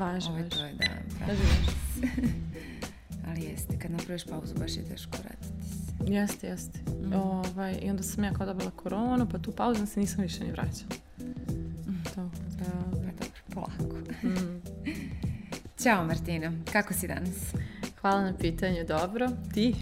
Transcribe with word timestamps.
Važi, 0.00 0.28
Ovo 0.28 0.36
važi. 0.36 0.50
to 0.50 0.64
je, 0.64 0.72
da. 0.72 0.86
Ali 3.26 3.42
jeste, 3.42 3.78
kad 3.78 3.90
napraviš 3.90 4.24
pauzu 4.24 4.54
baš 4.54 4.76
je 4.76 4.84
teško 4.84 5.18
vratiti 5.18 5.68
se. 5.68 5.92
Jeste, 6.06 6.46
jeste. 6.46 6.78
Ovaj, 7.14 7.78
I 7.82 7.90
onda 7.90 8.02
sam 8.02 8.24
ja 8.24 8.32
kao 8.32 8.46
dobila 8.46 8.70
koronu, 8.70 9.28
pa 9.28 9.38
tu 9.38 9.52
pauzu 9.52 9.86
se 9.86 10.00
nisam 10.00 10.22
više 10.22 10.44
ni 10.44 10.52
vraćala. 10.52 10.90
To, 12.14 12.30
da, 12.58 12.64
Pa 12.92 13.00
dobro, 13.14 13.40
polako. 13.48 13.96
mm. 14.22 14.62
Ćao 15.78 16.04
Martina, 16.04 16.52
kako 16.72 16.94
si 16.94 17.08
danas? 17.08 17.54
Hvala 18.00 18.22
na 18.22 18.32
pitanju, 18.38 18.84
dobro. 18.84 19.28
Ti? 19.54 19.74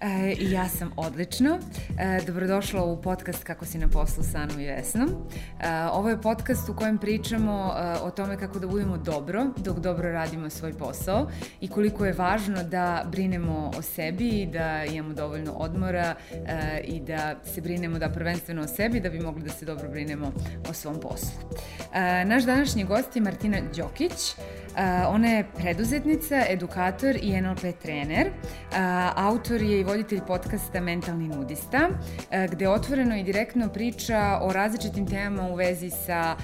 E, 0.00 0.36
ja 0.40 0.68
sam 0.68 0.92
odlično. 0.96 1.58
E, 1.98 2.20
dobrodošla 2.26 2.84
u 2.84 3.02
podcast 3.02 3.44
Kako 3.44 3.64
si 3.64 3.78
na 3.78 3.88
poslu 3.88 4.22
sa 4.22 4.38
Anom 4.38 4.60
i 4.60 4.66
Vesnom. 4.66 5.08
E, 5.08 5.12
ovo 5.92 6.08
je 6.08 6.20
podcast 6.20 6.68
u 6.68 6.74
kojem 6.74 6.98
pričamo 6.98 7.74
e, 7.76 8.00
o 8.02 8.10
tome 8.10 8.36
kako 8.36 8.58
da 8.58 8.66
budemo 8.66 8.96
dobro 8.96 9.46
dok 9.56 9.78
dobro 9.78 10.12
radimo 10.12 10.50
svoj 10.50 10.72
posao 10.72 11.30
i 11.60 11.68
koliko 11.68 12.04
je 12.04 12.12
važno 12.12 12.62
da 12.62 13.04
brinemo 13.10 13.70
o 13.78 13.82
sebi 13.82 14.28
i 14.28 14.46
da 14.46 14.84
imamo 14.84 15.14
dovoljno 15.14 15.52
odmora 15.52 16.14
e, 16.32 16.80
i 16.84 17.00
da 17.00 17.34
se 17.54 17.60
brinemo 17.60 17.98
da 17.98 18.08
prvenstveno 18.08 18.62
o 18.62 18.66
sebi 18.66 19.00
da 19.00 19.10
bi 19.10 19.20
mogli 19.20 19.42
da 19.42 19.50
se 19.50 19.64
dobro 19.64 19.88
brinemo 19.88 20.32
o 20.70 20.72
svom 20.72 21.00
poslu. 21.00 21.30
E, 21.94 22.24
naš 22.24 22.44
današnji 22.44 22.84
gost 22.84 23.16
je 23.16 23.22
Martina 23.22 23.58
Đokić. 23.76 24.34
Ona 25.08 25.28
je 25.28 25.44
preduzetnica, 25.56 26.44
edukator 26.48 27.16
i 27.22 27.40
NLP 27.40 27.80
trener. 27.82 28.30
Autor 29.16 29.62
je 29.62 29.80
i 29.80 29.84
voditelj 29.84 30.20
podcasta 30.26 30.80
Mentalni 30.80 31.28
nudista, 31.28 31.88
gde 32.50 32.68
otvoreno 32.68 33.16
i 33.16 33.22
direktno 33.22 33.68
priča 33.68 34.38
o 34.42 34.52
različitim 34.52 35.06
temama 35.06 35.48
u 35.48 35.54
vezi 35.54 35.90
sa 35.90 36.36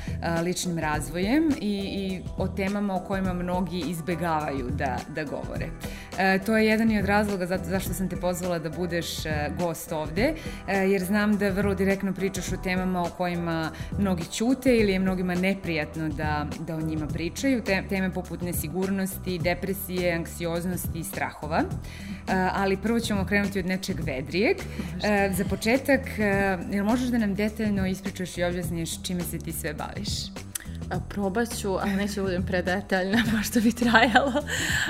ličnim 0.43 0.79
razvojem 0.79 1.51
i, 1.61 1.77
i 1.79 2.23
o 2.39 2.49
temama 2.49 2.95
o 2.95 3.05
kojima 3.05 3.33
mnogi 3.33 3.83
izbegavaju 3.87 4.71
da, 4.71 4.99
da 5.09 5.25
govore. 5.25 5.67
Uh, 6.11 6.47
to 6.47 6.57
je 6.57 6.67
jedan 6.67 6.91
i 6.91 6.99
od 6.99 7.05
razloga 7.05 7.47
zato 7.47 7.65
zašto 7.65 7.95
sam 7.95 8.09
te 8.09 8.17
pozvala 8.17 8.59
da 8.59 8.71
budeš 8.71 9.19
uh, 9.19 9.33
gost 9.59 9.93
ovde, 9.93 10.33
uh, 10.33 10.91
jer 10.91 11.05
znam 11.05 11.39
da 11.39 11.49
vrlo 11.49 11.75
direktno 11.75 12.13
pričaš 12.13 12.53
o 12.53 12.57
temama 12.57 13.03
o 13.03 13.11
kojima 13.17 13.71
mnogi 13.99 14.25
ćute 14.25 14.77
ili 14.77 14.93
je 14.93 14.99
mnogima 14.99 15.35
neprijatno 15.35 16.09
da, 16.09 16.47
da 16.67 16.77
o 16.77 16.81
njima 16.81 17.07
pričaju. 17.07 17.63
Te, 17.63 17.83
teme 17.89 18.13
poput 18.13 18.43
nesigurnosti, 18.43 19.39
depresije, 19.39 20.13
anksioznosti 20.13 20.99
i 20.99 21.05
strahova. 21.05 21.59
Uh, 21.61 22.35
ali 22.35 22.77
prvo 22.77 23.01
ćemo 23.01 23.25
krenuti 23.25 23.59
od 23.59 23.67
nečeg 23.67 24.01
vedrijeg. 24.01 24.57
Uh, 24.57 25.37
za 25.37 25.45
početak, 25.45 26.01
uh, 26.01 26.75
jel 26.75 26.85
možeš 26.85 27.09
da 27.09 27.19
nam 27.19 27.35
detaljno 27.35 27.87
ispričaš 27.87 28.39
i 28.39 28.45
objasniš 28.45 29.03
čime 29.03 29.21
se 29.21 29.39
ti 29.39 29.53
sve 29.53 29.75
baviš? 29.75 30.50
A, 30.91 31.01
Probat 31.09 31.57
ću, 31.59 31.73
ali 31.73 31.93
neću 31.93 32.15
da 32.15 32.23
budem 32.23 32.43
predetaljna, 32.43 33.19
pošto 33.37 33.61
bi 33.61 33.73
trajalo. 33.73 34.33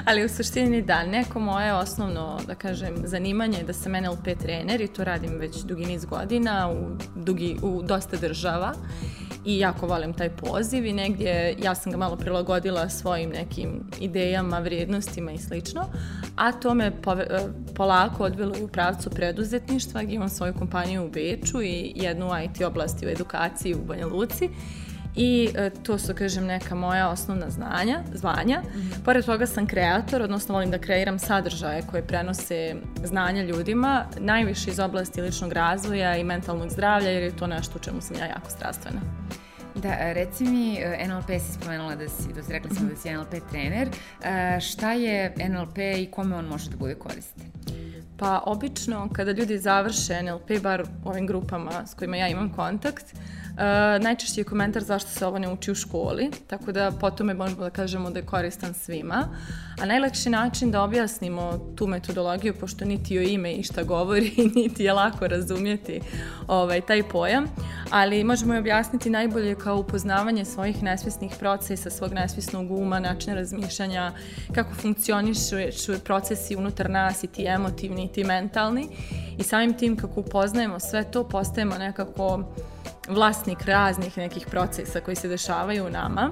Ali 0.05 0.25
u 0.25 0.29
suštini 0.29 0.83
da, 0.83 1.07
neko 1.07 1.41
moje 1.41 1.75
osnovno, 1.75 2.41
da 2.47 2.55
kažem, 2.55 2.95
zanimanje 3.05 3.59
je 3.59 3.65
da 3.65 3.73
sam 3.73 3.92
NLP 3.92 4.39
trener 4.42 4.81
i 4.81 4.89
to 4.89 5.05
radim 5.05 5.39
već 5.39 5.57
dugi 5.62 5.87
niz 5.87 6.05
godina 6.05 6.70
u, 6.70 6.97
dugi, 7.15 7.57
u 7.62 7.83
dosta 7.83 8.17
država 8.17 8.75
i 9.45 9.59
jako 9.59 9.87
volim 9.87 10.12
taj 10.12 10.31
poziv 10.31 10.87
i 10.87 10.92
negdje 10.92 11.57
ja 11.62 11.75
sam 11.75 11.92
ga 11.92 11.98
malo 11.98 12.17
prilagodila 12.17 12.89
svojim 12.89 13.31
nekim 13.31 13.81
idejama, 14.01 14.59
vrijednostima 14.59 15.33
i 15.33 15.39
slično, 15.39 15.85
a 16.37 16.53
to 16.53 16.75
me 16.75 17.03
pove, 17.03 17.27
polako 17.75 18.25
odvelo 18.25 18.55
u 18.62 18.69
pravcu 18.69 19.11
preduzetništva 19.11 20.03
gdje 20.03 20.14
imam 20.14 20.29
svoju 20.29 20.55
kompaniju 20.55 21.05
u 21.05 21.11
Beču 21.11 21.62
i 21.62 21.92
jednu 21.97 22.31
IT 22.45 22.62
oblasti 22.62 23.07
u 23.07 23.09
edukaciji 23.09 23.75
u 23.75 23.85
Banja 23.85 24.07
Luci 24.07 24.48
i 25.16 25.50
e, 25.55 25.70
to 25.70 25.98
su, 25.98 26.14
kažem, 26.14 26.46
neka 26.46 26.74
moja 26.74 27.08
osnovna 27.08 27.51
znanja, 27.51 28.02
zvanja. 28.14 28.61
Mm 28.61 28.79
-hmm. 28.79 29.05
Pored 29.05 29.24
toga 29.24 29.46
sam 29.46 29.67
kreator, 29.67 30.23
odnosno 30.23 30.55
volim 30.55 30.70
da 30.70 30.79
kreiram 30.79 31.18
sadržaje 31.18 31.83
koje 31.90 32.07
prenose 32.07 32.74
znanja 33.05 33.42
ljudima, 33.42 34.05
najviše 34.18 34.70
iz 34.70 34.79
oblasti 34.79 35.20
ličnog 35.20 35.52
razvoja 35.52 36.17
i 36.17 36.24
mentalnog 36.24 36.70
zdravlja, 36.70 37.11
jer 37.11 37.23
je 37.23 37.36
to 37.36 37.46
nešto 37.46 37.79
u 37.79 37.83
čemu 37.83 38.01
sam 38.01 38.17
ja 38.17 38.27
jako 38.27 38.51
strastvena. 38.51 39.01
Da, 39.74 40.12
reci 40.12 40.45
mi, 40.45 40.79
NLP 41.08 41.40
si 41.40 41.52
spomenula 41.52 41.95
da 41.95 42.08
si, 42.08 42.33
da 42.35 42.42
si 42.42 42.52
rekla 42.52 42.70
sam 42.74 42.89
da 42.89 42.96
si 42.96 43.14
NLP 43.14 43.51
trener. 43.51 43.89
Šta 44.61 44.92
je 44.92 45.35
NLP 45.48 45.79
i 45.79 46.11
kome 46.11 46.36
on 46.36 46.45
može 46.45 46.70
da 46.70 46.77
bude 46.77 46.95
koristan? 46.95 47.45
Pa 48.17 48.42
obično 48.46 49.08
kada 49.12 49.33
ljudi 49.33 49.58
završe 49.58 50.23
NLP, 50.23 50.62
bar 50.62 50.83
u 51.05 51.08
ovim 51.08 51.27
grupama 51.27 51.86
s 51.86 51.95
kojima 51.95 52.17
ja 52.17 52.29
imam 52.29 52.52
kontakt, 52.52 53.05
uh, 53.12 53.20
najčešći 54.00 54.40
je 54.40 54.44
komentar 54.44 54.83
zašto 54.83 55.11
se 55.11 55.27
ovo 55.27 55.38
ne 55.38 55.52
uči 55.52 55.70
u 55.70 55.74
školi, 55.74 56.30
tako 56.46 56.72
da 56.72 56.90
po 57.00 57.11
tome 57.11 57.34
možemo 57.34 57.64
da 57.64 57.70
kažemo 57.70 58.11
da 58.11 58.18
je 58.18 58.27
koristan 58.27 58.74
svima. 58.74 59.28
A 59.83 59.86
najlakši 59.86 60.30
način 60.30 60.70
da 60.70 60.83
objasnimo 60.83 61.72
tu 61.77 61.86
metodologiju, 61.86 62.55
pošto 62.61 62.84
niti 62.84 63.14
joj 63.14 63.33
ime 63.33 63.52
i 63.52 63.62
šta 63.62 63.83
govori, 63.83 64.33
niti 64.56 64.84
je 64.84 64.92
lako 64.92 65.28
razumjeti 65.28 66.00
ovaj, 66.46 66.80
taj 66.80 67.02
pojam, 67.02 67.44
ali 67.90 68.24
možemo 68.24 68.55
je 68.55 68.61
objasniti 68.61 69.11
najbolje 69.11 69.55
kao 69.55 69.77
upoznavanje 69.77 70.44
svojih 70.44 70.82
nesvjesnih 70.82 71.32
procesa, 71.38 71.90
svog 71.90 72.12
nesvjesnog 72.12 72.70
uma, 72.70 73.00
načina 73.00 73.34
razmišljanja, 73.36 74.12
kako 74.55 74.74
funkcionišu 74.74 75.56
procesi 76.05 76.56
unutar 76.56 76.90
nas 76.90 77.24
i 77.24 77.27
ti 77.27 77.46
emotivni 77.46 78.05
i 78.05 78.12
ti 78.12 78.24
mentalni 78.24 78.88
i 79.38 79.42
samim 79.42 79.74
tim 79.78 79.96
kako 79.96 80.20
upoznajemo 80.20 80.80
sve 80.80 81.11
to 81.11 81.28
postajemo 81.28 81.78
nekako 81.78 82.44
vlasnik 83.08 83.62
raznih 83.62 84.18
nekih 84.18 84.46
procesa 84.46 85.00
koji 85.00 85.16
se 85.16 85.28
dešavaju 85.28 85.86
u 85.86 85.90
nama, 85.90 86.30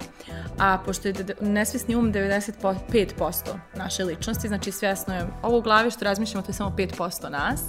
a 0.58 0.78
pošto 0.84 1.08
je 1.08 1.14
nesvesni 1.40 1.96
um 1.96 2.12
95% 2.12 3.58
naše 3.74 4.04
ličnosti, 4.04 4.48
znači 4.48 4.72
svjesno 4.72 5.14
je 5.14 5.26
ovo 5.42 5.58
u 5.58 5.62
glavi 5.62 5.90
što 5.90 6.04
razmišljamo, 6.04 6.42
to 6.42 6.50
je 6.50 6.54
samo 6.54 6.74
5% 6.76 7.30
nas, 7.30 7.60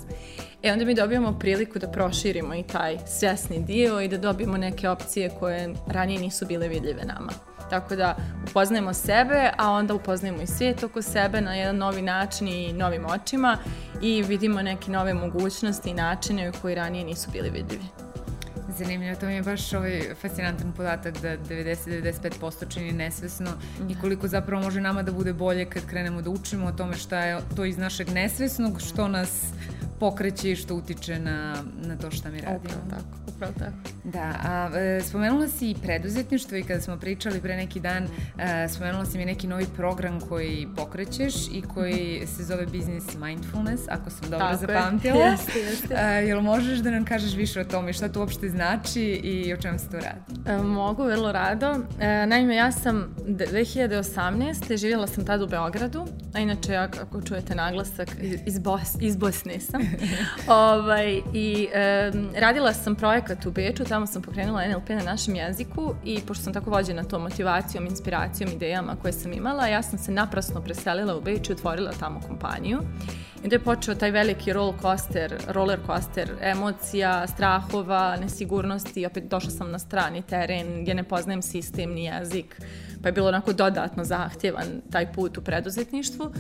e 0.64 0.72
onda 0.72 0.86
mi 0.86 0.96
dobijamo 0.96 1.40
priliku 1.40 1.80
da 1.80 1.88
proširimo 1.88 2.56
i 2.56 2.64
taj 2.64 2.98
svjesni 3.08 3.64
dio 3.64 4.02
i 4.02 4.08
da 4.08 4.18
dobijemo 4.18 4.58
neke 4.58 4.90
opcije 4.90 5.30
koje 5.40 5.74
ranije 5.88 6.20
nisu 6.20 6.46
bile 6.46 6.68
vidljive 6.68 7.04
nama. 7.06 7.32
Tako 7.70 7.96
da 7.96 8.16
upoznajemo 8.50 8.94
sebe, 8.94 9.52
a 9.58 9.72
onda 9.72 9.94
upoznajemo 9.94 10.42
i 10.42 10.48
svijet 10.48 10.84
oko 10.84 11.02
sebe 11.02 11.42
na 11.42 11.56
jedan 11.56 11.78
novi 11.78 12.02
način 12.02 12.48
i 12.48 12.74
novim 12.74 13.06
očima 13.06 13.58
i 14.02 14.24
vidimo 14.24 14.62
neke 14.62 14.92
nove 14.92 15.14
mogućnosti 15.14 15.90
i 15.90 15.94
načine 15.94 16.52
koji 16.62 16.76
ranije 16.76 17.06
nisu 17.06 17.32
bili 17.32 17.50
vidljivi. 17.50 18.09
Zanimljivo, 18.78 19.16
to 19.16 19.26
mi 19.26 19.34
je 19.34 19.42
baš 19.42 19.74
ovaj 19.74 20.02
fascinantan 20.22 20.72
podatak 20.72 21.22
da 21.22 21.38
90-95% 21.38 22.74
čini 22.74 22.92
nesvesno 22.92 23.52
i 23.90 23.96
koliko 23.96 24.28
zapravo 24.28 24.64
može 24.64 24.82
nama 24.82 25.04
da 25.04 25.12
bude 25.12 25.34
bolje 25.34 25.66
kad 25.66 25.86
krenemo 25.86 26.22
da 26.22 26.30
učimo 26.30 26.66
o 26.66 26.72
tome 26.72 26.96
šta 26.96 27.20
je 27.20 27.40
to 27.56 27.66
iz 27.66 27.78
našeg 27.78 28.10
nesvesnog, 28.10 28.82
što 28.82 29.08
nas 29.08 29.46
pokreće 30.00 30.52
i 30.52 30.56
što 30.56 30.76
utiče 30.76 31.20
na, 31.20 31.56
na 31.82 31.98
to 31.98 32.12
šta 32.12 32.32
mi 32.32 32.42
radimo. 32.42 32.60
Upravo 32.60 32.82
tako, 32.90 33.32
upravo 33.36 33.54
tako. 33.60 33.76
Da, 34.04 34.36
a 34.44 34.70
e, 34.80 35.02
spomenula 35.02 35.48
si 35.48 35.70
i 35.70 35.76
preduzetništvo 35.84 36.58
i 36.58 36.64
kada 36.64 36.82
smo 36.82 36.98
pričali 36.98 37.42
pre 37.42 37.56
neki 37.56 37.80
dan, 37.80 38.08
e, 38.38 38.68
spomenula 38.70 39.06
si 39.06 39.18
mi 39.18 39.26
neki 39.26 39.48
novi 39.48 39.66
program 39.76 40.20
koji 40.20 40.68
pokrećeš 40.76 41.36
i 41.52 41.62
koji 41.62 42.24
se 42.28 42.44
zove 42.44 42.66
Business 42.66 43.18
Mindfulness, 43.18 43.84
ako 43.90 44.10
sam 44.10 44.30
dobro 44.30 44.48
tako 44.48 44.58
zapamtila. 44.58 45.16
Je. 45.16 45.32
Jeste, 45.32 45.60
jeste. 45.60 45.96
E, 45.98 46.28
jel 46.28 46.42
možeš 46.42 46.80
da 46.80 46.92
nam 46.92 47.06
kažeš 47.06 47.34
više 47.34 47.62
o 47.62 47.64
tome, 47.64 47.94
šta 47.94 48.10
to 48.10 48.20
uopšte 48.20 48.50
znači 48.50 48.59
i 49.24 49.54
o 49.54 49.58
čemu 49.58 49.80
se 49.80 49.90
to 49.90 49.98
radi? 49.98 50.20
E, 50.46 50.58
mogu, 50.58 51.04
vrlo 51.04 51.32
rado. 51.32 51.76
E, 52.00 52.26
naime, 52.26 52.56
ja 52.56 52.72
sam 52.72 53.16
2018. 53.28 54.78
živjela 54.78 55.08
sam 55.08 55.26
tada 55.26 55.44
u 55.44 55.48
Beogradu, 55.48 56.06
a 56.34 56.40
inače 56.40 56.74
ja, 56.74 56.90
ako 57.02 57.22
čujete 57.22 57.56
naglasak, 57.56 58.10
iz, 58.46 58.60
Bos 58.60 58.96
iz 59.02 59.16
Bosne 59.16 59.60
sam. 59.60 59.82
ovaj, 60.48 61.22
I 61.34 61.68
e, 61.74 62.12
radila 62.36 62.74
sam 62.74 62.96
projekat 62.96 63.46
u 63.46 63.52
Beču, 63.52 63.84
tamo 63.86 64.08
sam 64.08 64.22
pokrenula 64.22 64.68
NLP 64.68 64.90
na 64.90 65.04
našem 65.04 65.36
jeziku 65.36 65.96
i 66.06 66.20
pošto 66.28 66.44
sam 66.44 66.54
tako 66.54 66.70
vođena 66.70 67.04
tom 67.04 67.22
motivacijom, 67.22 67.86
inspiracijom, 67.86 68.52
idejama 68.52 68.96
koje 69.02 69.14
sam 69.14 69.34
imala, 69.34 69.68
ja 69.68 69.82
sam 69.82 70.00
se 70.00 70.12
naprasno 70.12 70.62
preselila 70.62 71.18
u 71.18 71.22
Beč 71.22 71.50
i 71.50 71.54
otvorila 71.54 71.92
tamo 72.00 72.22
kompaniju. 72.28 72.80
I 73.42 73.44
onda 73.44 73.56
je 73.56 73.60
počeo 73.60 73.96
taj 73.96 74.12
veliki 74.12 74.54
roller 74.54 74.80
coaster, 74.82 75.36
roller 75.48 75.80
coaster 75.86 76.32
emocija, 76.42 77.28
strahova, 77.28 78.18
nesigurnosti. 78.22 79.06
Opet 79.06 79.24
došla 79.24 79.52
sam 79.52 79.72
na 79.72 79.80
strani 79.80 80.22
teren 80.22 80.82
gdje 80.82 80.94
ne 80.94 81.04
poznajem 81.04 81.42
sistem 81.42 81.94
ni 81.94 82.04
jezik, 82.04 82.62
pa 83.02 83.08
je 83.08 83.14
bilo 83.14 83.28
onako 83.28 83.54
dodatno 83.54 84.04
zahtjevan 84.04 84.82
taj 84.92 85.14
put 85.14 85.38
u 85.38 85.42
preduzetništvu. 85.42 86.32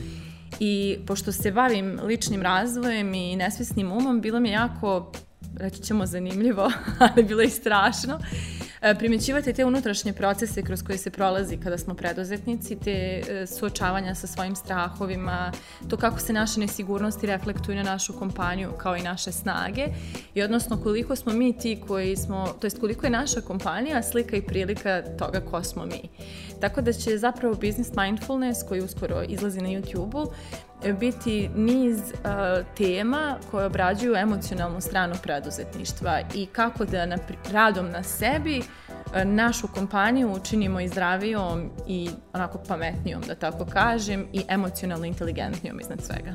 I 0.59 0.97
pošto 1.07 1.31
se 1.31 1.51
bavim 1.51 1.99
ličnim 2.03 2.41
razvojem 2.41 3.13
i 3.13 3.35
nesvjesnim 3.35 3.91
umom, 3.91 4.21
bilo 4.21 4.39
mi 4.39 4.49
je 4.49 4.53
jako, 4.53 5.11
reći 5.57 5.81
ćemo, 5.81 6.05
zanimljivo, 6.05 6.71
ali 6.99 7.23
bilo 7.23 7.41
i 7.41 7.49
strašno. 7.49 8.19
E, 8.81 8.95
primećivati 8.95 9.53
te 9.53 9.65
unutrašnje 9.65 10.13
procese 10.13 10.61
kroz 10.61 10.83
koje 10.83 10.97
se 10.97 11.09
prolazi 11.09 11.57
kada 11.57 11.77
smo 11.77 11.93
preduzetnici, 11.93 12.75
te 12.75 12.91
e, 12.91 13.47
suočavanja 13.47 14.15
sa 14.15 14.27
svojim 14.27 14.55
strahovima, 14.55 15.51
to 15.89 15.97
kako 15.97 16.19
se 16.19 16.33
naše 16.33 16.59
nesigurnosti 16.59 17.27
reflektuju 17.27 17.75
na 17.75 17.83
našu 17.83 18.13
kompaniju 18.13 18.71
kao 18.77 18.97
i 18.97 19.01
naše 19.01 19.31
snage 19.31 19.87
i 20.33 20.41
odnosno 20.41 20.77
koliko 20.83 21.15
smo 21.15 21.33
mi 21.33 21.57
ti 21.57 21.81
koji 21.87 22.15
smo, 22.15 22.47
to 22.61 22.67
jest 22.67 22.79
koliko 22.79 23.05
je 23.05 23.09
naša 23.09 23.41
kompanija 23.41 24.03
slika 24.03 24.35
i 24.35 24.41
prilika 24.41 25.01
toga 25.17 25.41
ko 25.41 25.63
smo 25.63 25.85
mi. 25.85 26.09
Tako 26.61 26.81
da 26.81 26.93
će 26.93 27.17
zapravo 27.17 27.55
Business 27.55 27.91
Mindfulness 27.95 28.63
koji 28.67 28.81
uskoro 28.81 29.23
izlazi 29.27 29.61
na 29.61 29.69
YouTube-u 29.69 30.31
biti 30.99 31.49
niz 31.55 31.99
uh, 31.99 32.67
tema 32.77 33.37
koje 33.51 33.65
obrađuju 33.65 34.15
emocionalnu 34.15 34.81
stranu 34.81 35.15
preduzetništva 35.23 36.19
i 36.35 36.45
kako 36.45 36.85
da 36.85 37.05
na, 37.05 37.17
radom 37.51 37.91
na 37.91 38.03
sebi 38.03 38.61
našu 39.25 39.67
kompaniju 39.67 40.31
učinimo 40.33 40.79
i 40.79 40.87
zdravijom 40.87 41.69
i 41.87 42.09
onako 42.33 42.59
pametnijom, 42.67 43.21
da 43.27 43.35
tako 43.35 43.65
kažem, 43.65 44.27
i 44.33 44.41
emocionalno 44.47 45.05
inteligentnijom 45.05 45.79
iznad 45.79 46.01
svega. 46.01 46.33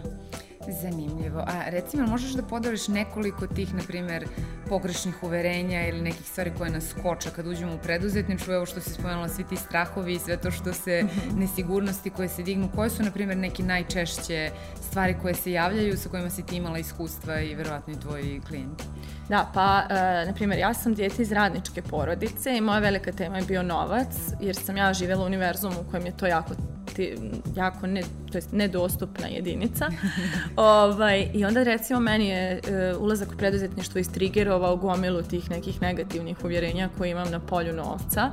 Zanimljivo. 0.72 1.40
A 1.46 1.70
recimo, 1.70 2.06
možeš 2.06 2.32
da 2.32 2.42
podeliš 2.42 2.88
nekoliko 2.88 3.46
tih, 3.46 3.74
na 3.74 3.82
primer, 3.88 4.26
pogrešnih 4.68 5.22
uverenja 5.22 5.86
ili 5.86 6.00
nekih 6.00 6.26
stvari 6.26 6.52
koje 6.58 6.70
nas 6.70 6.94
koča 7.02 7.30
kad 7.30 7.46
uđemo 7.46 7.74
u 7.74 7.78
preduzetničku, 7.78 8.52
evo 8.52 8.66
što 8.66 8.80
si 8.80 8.90
spomenula, 8.90 9.28
svi 9.28 9.44
ti 9.44 9.56
strahovi 9.56 10.14
i 10.14 10.18
sve 10.18 10.36
to 10.36 10.50
što 10.50 10.72
se, 10.72 11.04
nesigurnosti 11.40 12.10
koje 12.10 12.28
se 12.28 12.42
dignu, 12.42 12.68
koje 12.74 12.90
su, 12.90 13.02
na 13.02 13.10
primer, 13.10 13.36
neki 13.36 13.62
najčešće 13.62 14.50
stvari 14.88 15.16
koje 15.22 15.34
se 15.34 15.52
javljaju, 15.52 15.96
sa 15.96 16.08
kojima 16.08 16.30
si 16.30 16.46
ti 16.46 16.56
imala 16.56 16.78
iskustva 16.78 17.40
i 17.40 17.54
verovatno 17.54 17.92
i 17.92 18.00
tvoji 18.00 18.40
klijenti? 18.48 18.84
Da, 19.28 19.50
pa, 19.54 19.82
e, 19.90 20.26
na 20.26 20.32
primjer, 20.34 20.58
ja 20.58 20.74
sam 20.74 20.94
djete 20.94 21.22
iz 21.22 21.32
radničke 21.32 21.82
porodice 21.82 22.56
i 22.56 22.60
moja 22.60 22.78
velika 22.78 23.12
tema 23.12 23.36
je 23.38 23.44
bio 23.44 23.62
novac, 23.62 24.14
jer 24.40 24.56
sam 24.56 24.76
ja 24.76 24.92
živjela 24.92 25.22
u 25.22 25.26
univerzumu 25.26 25.80
u 25.80 25.90
kojem 25.90 26.06
je 26.06 26.16
to 26.16 26.26
jako 26.26 26.54
ti, 26.94 27.16
jako 27.56 27.86
ne, 27.86 28.02
to 28.32 28.38
jest 28.38 28.52
nedostupna 28.52 29.28
jedinica. 29.28 29.88
ovaj, 30.56 31.28
I 31.34 31.44
onda 31.44 31.62
recimo 31.62 32.00
meni 32.00 32.28
je 32.28 32.60
uh, 32.94 33.02
ulazak 33.02 33.32
u 33.32 33.36
preduzetništvo 33.36 33.98
istrigerovao 33.98 34.76
gomilu 34.76 35.22
tih 35.22 35.50
nekih 35.50 35.82
negativnih 35.82 36.44
uvjerenja 36.44 36.88
koje 36.98 37.10
imam 37.10 37.30
na 37.30 37.40
polju 37.40 37.72
novca. 37.72 38.30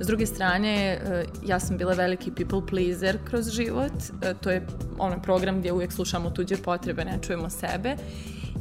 S 0.00 0.06
druge 0.06 0.26
strane, 0.26 1.00
uh, 1.02 1.48
ja 1.48 1.60
sam 1.60 1.76
bila 1.76 1.92
veliki 1.92 2.30
people 2.30 2.66
pleaser 2.66 3.18
kroz 3.24 3.50
život. 3.50 3.92
Uh, 3.92 4.40
to 4.40 4.50
je 4.50 4.66
onaj 4.98 5.22
program 5.22 5.58
gdje 5.58 5.72
uvijek 5.72 5.92
slušamo 5.92 6.30
tuđe 6.30 6.56
potrebe, 6.56 7.04
ne 7.04 7.18
čujemo 7.22 7.50
sebe 7.50 7.96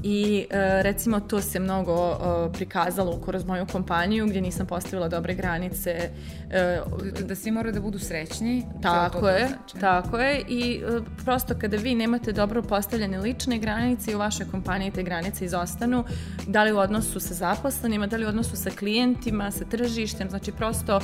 i 0.04 0.46
e, 0.50 0.84
recimo 0.84 1.20
to 1.20 1.42
se 1.42 1.60
mnogo 1.60 2.12
e, 2.12 2.54
prikazalo 2.54 3.22
kroz 3.22 3.46
moju 3.46 3.66
kompaniju 3.72 4.28
gdje 4.28 4.42
nisam 4.42 4.68
postavila 4.68 5.08
dobre 5.08 5.34
granice. 5.34 6.10
E, 6.50 6.82
da 7.26 7.36
svi 7.36 7.52
moraju 7.52 7.74
da 7.74 7.82
budu 7.82 8.00
srećni. 8.00 8.66
Tako 8.82 9.20
to 9.20 9.30
je, 9.30 9.48
znači. 9.48 9.80
tako 9.80 10.18
je 10.18 10.44
i 10.48 10.82
prosto 11.24 11.54
kada 11.62 11.78
vi 11.78 11.96
nemate 11.96 12.32
dobro 12.32 12.62
postavljene 12.62 13.20
lične 13.20 13.60
granice 13.60 14.12
i 14.12 14.16
u 14.16 14.20
vašoj 14.20 14.46
kompaniji 14.52 14.92
te 14.92 15.04
granice 15.04 15.46
izostanu, 15.46 16.04
da 16.48 16.64
li 16.64 16.72
u 16.72 16.78
odnosu 16.78 17.20
sa 17.20 17.34
zaposlenima, 17.34 18.08
da 18.08 18.18
li 18.18 18.26
u 18.26 18.30
odnosu 18.30 18.56
sa 18.56 18.70
klijentima, 18.70 19.52
sa 19.52 19.66
tržištem, 19.66 20.30
znači 20.30 20.52
prosto 20.52 21.00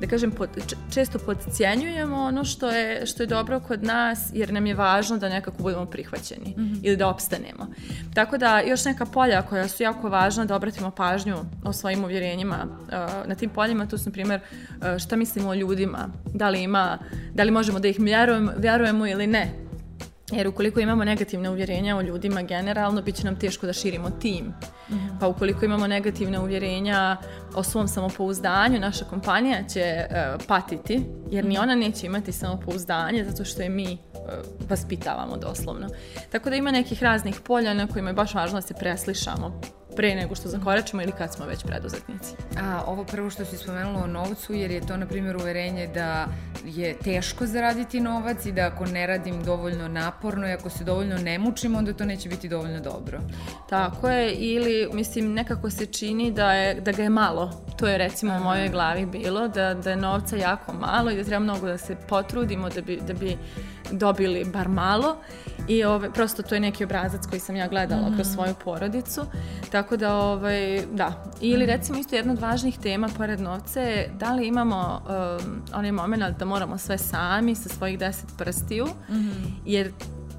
da 0.00 0.06
kažem, 0.06 0.30
pod, 0.30 0.48
često 0.94 1.18
podcijenjujemo 1.18 2.16
ono 2.16 2.44
što 2.44 2.70
je, 2.70 3.06
što 3.06 3.22
je 3.22 3.26
dobro 3.26 3.60
kod 3.60 3.82
nas, 3.82 4.30
jer 4.32 4.52
nam 4.52 4.66
je 4.66 4.74
važno 4.74 5.16
da 5.16 5.28
nekako 5.28 5.62
budemo 5.62 5.86
prihvaćeni 5.86 6.54
mm 6.56 6.60
-hmm. 6.60 6.78
ili 6.82 6.96
da 6.96 7.08
opstanemo. 7.08 7.66
Tako 8.14 8.38
da, 8.38 8.60
još 8.60 8.84
neka 8.84 9.06
polja 9.06 9.42
koja 9.42 9.68
su 9.68 9.82
jako 9.82 10.08
važna 10.08 10.44
da 10.44 10.56
obratimo 10.56 10.90
pažnju 10.90 11.36
o 11.64 11.72
svojim 11.72 12.04
uvjerenjima 12.04 12.56
uh, 12.64 13.28
na 13.28 13.34
tim 13.34 13.50
poljima, 13.50 13.86
to 13.86 13.98
su, 13.98 14.08
na 14.08 14.12
primjer, 14.12 14.40
uh, 14.40 14.98
šta 14.98 15.16
mislimo 15.16 15.48
o 15.48 15.54
ljudima, 15.54 16.08
da 16.34 16.48
li 16.48 16.62
ima, 16.62 16.98
da 17.34 17.42
li 17.42 17.50
možemo 17.50 17.78
da 17.78 17.88
ih 17.88 17.96
vjerujemo, 17.98 18.52
vjerujemo 18.56 19.06
ili 19.06 19.26
ne, 19.26 19.67
Jer 20.32 20.48
ukoliko 20.48 20.80
imamo 20.80 21.04
negativne 21.04 21.50
uvjerenja 21.50 21.96
o 21.96 22.02
ljudima 22.02 22.42
generalno, 22.42 23.02
bit 23.02 23.16
će 23.16 23.24
nam 23.24 23.38
teško 23.38 23.66
da 23.66 23.72
širimo 23.72 24.10
tim. 24.10 24.44
Mm 24.44 24.94
-hmm. 24.94 25.20
Pa 25.20 25.28
ukoliko 25.28 25.64
imamo 25.64 25.86
negativne 25.86 26.40
uvjerenja 26.40 27.16
o 27.54 27.62
svom 27.62 27.88
samopouzdanju, 27.88 28.80
naša 28.80 29.04
kompanija 29.04 29.64
će 29.68 30.06
uh, 30.10 30.44
patiti, 30.46 31.02
jer 31.30 31.44
ni 31.44 31.54
mhm. 31.54 31.62
ona 31.62 31.74
neće 31.74 32.06
imati 32.06 32.32
samopouzdanje 32.32 33.24
zato 33.24 33.44
što 33.44 33.62
je 33.62 33.68
mi 33.68 33.98
uh, 34.12 34.20
vaspitavamo 34.70 35.36
doslovno. 35.36 35.88
Tako 36.32 36.50
da 36.50 36.56
ima 36.56 36.70
nekih 36.70 37.02
raznih 37.02 37.40
polja 37.40 37.74
na 37.74 37.86
kojima 37.86 38.10
je 38.10 38.14
baš 38.14 38.34
važno 38.34 38.58
da 38.58 38.66
se 38.66 38.74
preslišamo 38.74 39.60
pre 39.98 40.14
nego 40.14 40.34
što 40.34 40.48
zakoračimo 40.48 41.02
ili 41.02 41.12
kad 41.12 41.34
smo 41.34 41.46
već 41.46 41.64
preduzetnici. 41.64 42.34
A 42.62 42.82
ovo 42.86 43.04
prvo 43.04 43.30
što 43.30 43.44
si 43.44 43.56
spomenula 43.56 44.04
o 44.04 44.06
novcu, 44.06 44.54
jer 44.54 44.70
je 44.70 44.86
to, 44.86 44.96
na 44.96 45.06
primjer, 45.06 45.36
uverenje 45.36 45.86
da 45.86 46.26
je 46.64 46.94
teško 46.94 47.46
zaraditi 47.46 48.00
novac 48.00 48.46
i 48.46 48.52
da 48.52 48.66
ako 48.66 48.86
ne 48.86 49.06
radim 49.06 49.42
dovoljno 49.44 49.88
naporno 49.88 50.48
i 50.48 50.52
ako 50.52 50.70
se 50.70 50.84
dovoljno 50.84 51.16
ne 51.18 51.38
mučim, 51.38 51.76
onda 51.76 51.92
to 51.92 52.04
neće 52.04 52.28
biti 52.28 52.48
dovoljno 52.48 52.80
dobro. 52.80 53.20
Tako 53.68 54.08
je, 54.08 54.34
ili, 54.34 54.88
mislim, 54.92 55.32
nekako 55.32 55.70
se 55.70 55.86
čini 55.86 56.32
da, 56.32 56.52
je, 56.52 56.80
da 56.80 56.92
ga 56.92 57.02
je 57.02 57.10
malo. 57.10 57.64
To 57.78 57.88
je, 57.88 57.98
recimo, 57.98 58.36
u 58.36 58.40
mojoj 58.40 58.68
glavi 58.68 59.06
bilo, 59.06 59.48
da, 59.48 59.74
da 59.74 59.90
je 59.90 59.96
novca 59.96 60.36
jako 60.36 60.72
malo 60.72 61.10
i 61.10 61.16
da 61.16 61.24
treba 61.24 61.44
mnogo 61.44 61.66
da 61.66 61.78
se 61.78 61.96
potrudimo 62.08 62.68
da 62.68 62.80
bi, 62.80 63.00
da 63.06 63.14
bi 63.14 63.36
dobili 63.90 64.44
bar 64.44 64.68
malo 64.68 65.16
i 65.68 65.84
ove, 65.84 66.12
prosto 66.12 66.42
to 66.42 66.54
je 66.54 66.60
neki 66.60 66.84
obrazac 66.84 67.26
koji 67.26 67.40
sam 67.40 67.56
ja 67.56 67.68
gledala 67.68 68.10
mm. 68.10 68.14
kroz 68.14 68.26
svoju 68.34 68.54
porodicu. 68.64 69.26
Tako 69.70 69.87
da, 69.96 70.14
ovaj, 70.14 70.82
da. 70.92 71.24
Ili 71.40 71.64
mm. 71.64 71.66
recimo 71.66 71.98
isto 71.98 72.16
jedna 72.16 72.32
od 72.32 72.40
važnih 72.40 72.78
tema 72.78 73.08
pored 73.16 73.40
novca 73.40 73.80
je 73.80 74.10
da 74.20 74.32
li 74.32 74.46
imamo 74.46 75.02
um, 75.08 75.62
onaj 75.74 75.92
moment 75.92 76.38
da 76.38 76.44
moramo 76.44 76.78
sve 76.78 76.98
sami 76.98 77.54
sa 77.54 77.68
svojih 77.68 77.98
deset 77.98 78.28
prstiju, 78.38 78.86
mm 78.86 79.14
-hmm. 79.14 79.50
jer 79.66 79.92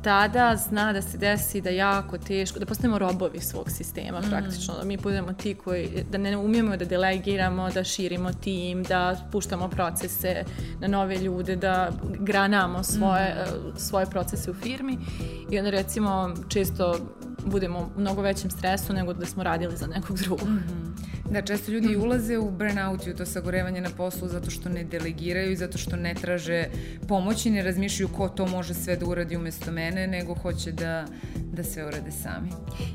tada 0.04 0.56
zna 0.56 0.94
da 0.94 1.01
se 1.01 1.18
desi 1.18 1.62
da 1.62 1.69
jako 1.69 2.18
teško, 2.18 2.60
da 2.60 2.66
postanemo 2.66 3.00
robovi 3.00 3.40
svog 3.40 3.72
sistema 3.72 4.19
mm. 4.19 4.30
praktično, 4.30 4.74
da 4.74 4.84
mi 4.84 4.98
budemo 4.98 5.34
ti 5.34 5.54
koji, 5.54 6.06
da 6.12 6.18
ne 6.18 6.38
umijemo 6.38 6.78
da 6.78 6.86
delegiramo, 6.86 7.69
da 7.69 7.84
širimo 7.84 8.34
tim, 8.34 8.84
da 8.84 9.16
puštamo 9.31 9.69
procese 9.69 10.44
na 10.80 10.88
nove 10.88 11.18
ljude, 11.18 11.56
da 11.56 11.92
granamo 12.19 12.84
svoje, 12.84 13.36
mm. 13.45 13.78
svoje 13.78 14.06
procese 14.06 14.52
u 14.52 14.54
firmi 14.54 14.98
i 15.50 15.60
onda 15.60 15.69
recimo 15.69 16.34
često 16.50 16.95
budemo 17.45 17.91
u 17.95 18.00
mnogo 18.00 18.21
većem 18.21 18.51
stresu 18.51 18.94
nego 18.94 19.13
da 19.13 19.25
smo 19.25 19.44
radili 19.44 19.77
za 19.77 19.88
nekog 19.88 20.18
drugog. 20.18 20.50
Mm 20.50 20.63
-hmm. 20.69 21.09
Da, 21.31 21.41
često 21.41 21.71
ljudi 21.71 21.95
ulaze 21.95 22.38
u 22.38 22.51
burnout 22.51 23.07
i 23.07 23.12
u 23.12 23.15
to 23.15 23.25
sagorevanje 23.25 23.81
na 23.81 23.89
poslu 23.97 24.27
zato 24.27 24.50
što 24.50 24.69
ne 24.69 24.83
delegiraju 24.83 25.51
i 25.51 25.56
zato 25.56 25.77
što 25.77 25.95
ne 25.95 26.13
traže 26.13 26.65
pomoć 27.07 27.45
i 27.45 27.50
ne 27.50 27.63
razmišljaju 27.63 28.07
ko 28.07 28.30
to 28.30 28.47
može 28.47 28.74
sve 28.74 28.95
da 28.95 29.06
uradi 29.06 29.36
umesto 29.36 29.71
mene, 29.71 30.07
nego 30.07 30.33
hoće 30.36 30.71
da, 30.71 31.06
da 31.36 31.63
sve 31.63 31.86
urade 31.86 32.12
sami. 32.12 32.50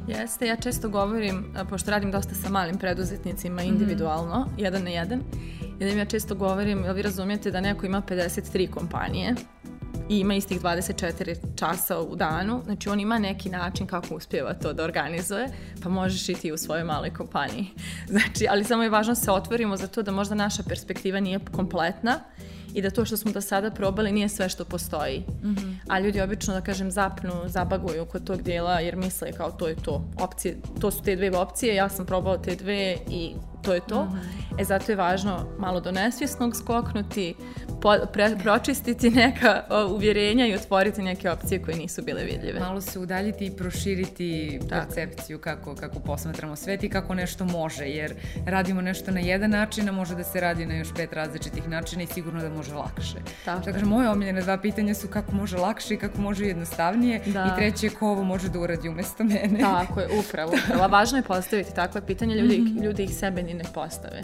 Jeste, 0.08 0.46
ja 0.46 0.56
često 0.56 0.88
govorim, 0.88 1.44
pošto 1.70 1.90
radim 1.90 2.10
dosta 2.10 2.34
sa 2.34 2.48
malim 2.48 2.78
preduzetnicima 2.78 3.62
mhm. 3.62 3.68
individualno, 3.68 4.40
mm 4.40 4.50
-hmm. 4.50 4.64
jedan 4.64 4.82
na 4.82 4.90
jedan, 4.90 5.20
i 5.80 5.84
da 5.84 5.90
im 5.90 5.98
ja 5.98 6.04
često 6.04 6.34
govorim, 6.34 6.84
jel 6.84 6.94
vi 6.94 7.02
razumijete 7.02 7.50
da 7.50 7.60
neko 7.60 7.86
ima 7.86 8.02
53 8.08 8.70
kompanije, 8.70 9.34
i 10.08 10.18
ima 10.18 10.34
istih 10.34 10.60
24 10.60 11.36
časa 11.56 12.00
u 12.00 12.16
danu, 12.16 12.62
znači 12.64 12.88
on 12.88 13.00
ima 13.00 13.18
neki 13.18 13.48
način 13.48 13.86
kako 13.86 14.14
uspjeva 14.14 14.54
to 14.54 14.72
da 14.72 14.84
organizuje, 14.84 15.48
pa 15.82 15.88
možeš 15.88 16.28
i 16.28 16.34
ti 16.34 16.52
u 16.52 16.56
svojoj 16.56 16.84
maloj 16.84 17.14
kompaniji. 17.14 17.66
Znači, 18.14 18.46
ali 18.50 18.64
samo 18.64 18.82
je 18.82 18.90
važno 18.90 19.10
da 19.10 19.20
se 19.20 19.30
otvorimo 19.30 19.76
za 19.76 19.86
to 19.86 20.02
da 20.02 20.12
možda 20.12 20.34
naša 20.34 20.62
perspektiva 20.62 21.20
nije 21.20 21.40
kompletna 21.52 22.20
i 22.74 22.82
da 22.82 22.90
to 22.90 23.04
što 23.04 23.16
smo 23.16 23.32
do 23.32 23.40
sada 23.40 23.70
probali 23.70 24.12
nije 24.12 24.28
sve 24.28 24.48
što 24.48 24.64
postoji. 24.64 25.24
Mm 25.42 25.48
-hmm. 25.48 25.76
A 25.88 26.00
ljudi 26.00 26.20
obično, 26.20 26.54
da 26.54 26.60
kažem, 26.60 26.90
zapnu, 26.90 27.32
zabaguju 27.46 28.06
kod 28.06 28.24
tog 28.24 28.42
dijela 28.42 28.80
jer 28.80 28.96
misle 28.96 29.32
kao 29.32 29.50
to 29.50 29.68
je 29.68 29.76
to. 29.76 30.04
Opcije, 30.20 30.56
to 30.80 30.90
su 30.90 31.02
te 31.02 31.16
dve 31.16 31.38
opcije, 31.38 31.74
ja 31.74 31.88
sam 31.88 32.06
probala 32.06 32.42
te 32.42 32.56
dve 32.56 32.96
i 33.10 33.34
to 33.64 33.74
je 33.74 33.80
to. 33.80 34.04
Mm 34.04 34.08
-hmm. 34.08 34.44
E 34.58 34.64
zato 34.64 34.92
je 34.92 34.96
važno 34.96 35.46
malo 35.58 35.80
do 35.80 35.92
nesvjesnog 35.92 36.56
skoknuti, 36.56 37.34
po, 37.82 37.94
pre, 38.12 38.36
pročistiti 38.42 39.10
neka 39.10 39.64
o, 39.70 39.86
uvjerenja 39.86 40.46
i 40.46 40.54
otvoriti 40.54 41.02
neke 41.02 41.30
opcije 41.30 41.62
koje 41.62 41.76
nisu 41.76 42.02
bile 42.02 42.24
vidljive. 42.24 42.60
Malo 42.60 42.80
se 42.80 42.98
udaljiti 42.98 43.46
i 43.46 43.50
proširiti 43.50 44.60
Tako. 44.68 44.86
percepciju 44.86 45.38
kako, 45.38 45.74
kako 45.74 46.00
posmatramo 46.00 46.56
svet 46.56 46.84
i 46.84 46.88
kako 46.88 47.14
nešto 47.14 47.44
može, 47.44 47.84
jer 47.84 48.14
radimo 48.46 48.80
nešto 48.80 49.10
na 49.10 49.20
jedan 49.20 49.50
način, 49.50 49.88
a 49.88 49.92
može 49.92 50.14
da 50.14 50.24
se 50.24 50.40
radi 50.40 50.66
na 50.66 50.74
još 50.74 50.88
pet 50.96 51.12
različitih 51.12 51.68
načina 51.68 52.02
i 52.02 52.06
sigurno 52.06 52.40
da 52.40 52.48
može 52.48 52.74
lakše. 52.74 53.16
Tako. 53.44 53.64
Dakle, 53.64 53.84
moje 53.84 54.08
omiljene 54.08 54.42
dva 54.42 54.58
pitanja 54.58 54.94
su 54.94 55.08
kako 55.08 55.32
može 55.32 55.56
lakše 55.56 55.94
i 55.94 55.96
kako 55.96 56.20
može 56.20 56.46
jednostavnije 56.46 57.20
da. 57.26 57.52
i 57.52 57.56
treće 57.56 57.86
je 57.86 57.90
ko 57.90 58.08
ovo 58.08 58.24
može 58.24 58.48
da 58.48 58.58
uradi 58.58 58.88
umesto 58.88 59.24
mene. 59.24 59.60
Tako 59.60 60.00
je, 60.00 60.08
upravo. 60.18 60.52
upravo. 60.64 60.88
Važno 60.88 61.18
je 61.18 61.22
postaviti 61.22 61.74
takve 61.74 62.06
pitanja, 62.06 62.34
ljudi, 62.34 62.58
mm 62.58 62.64
-hmm. 62.64 62.84
ljudi 62.84 63.02
ih 63.02 63.14
sebe 63.14 63.42
ni 63.42 63.53
ne 63.54 63.64
postave. 63.74 64.22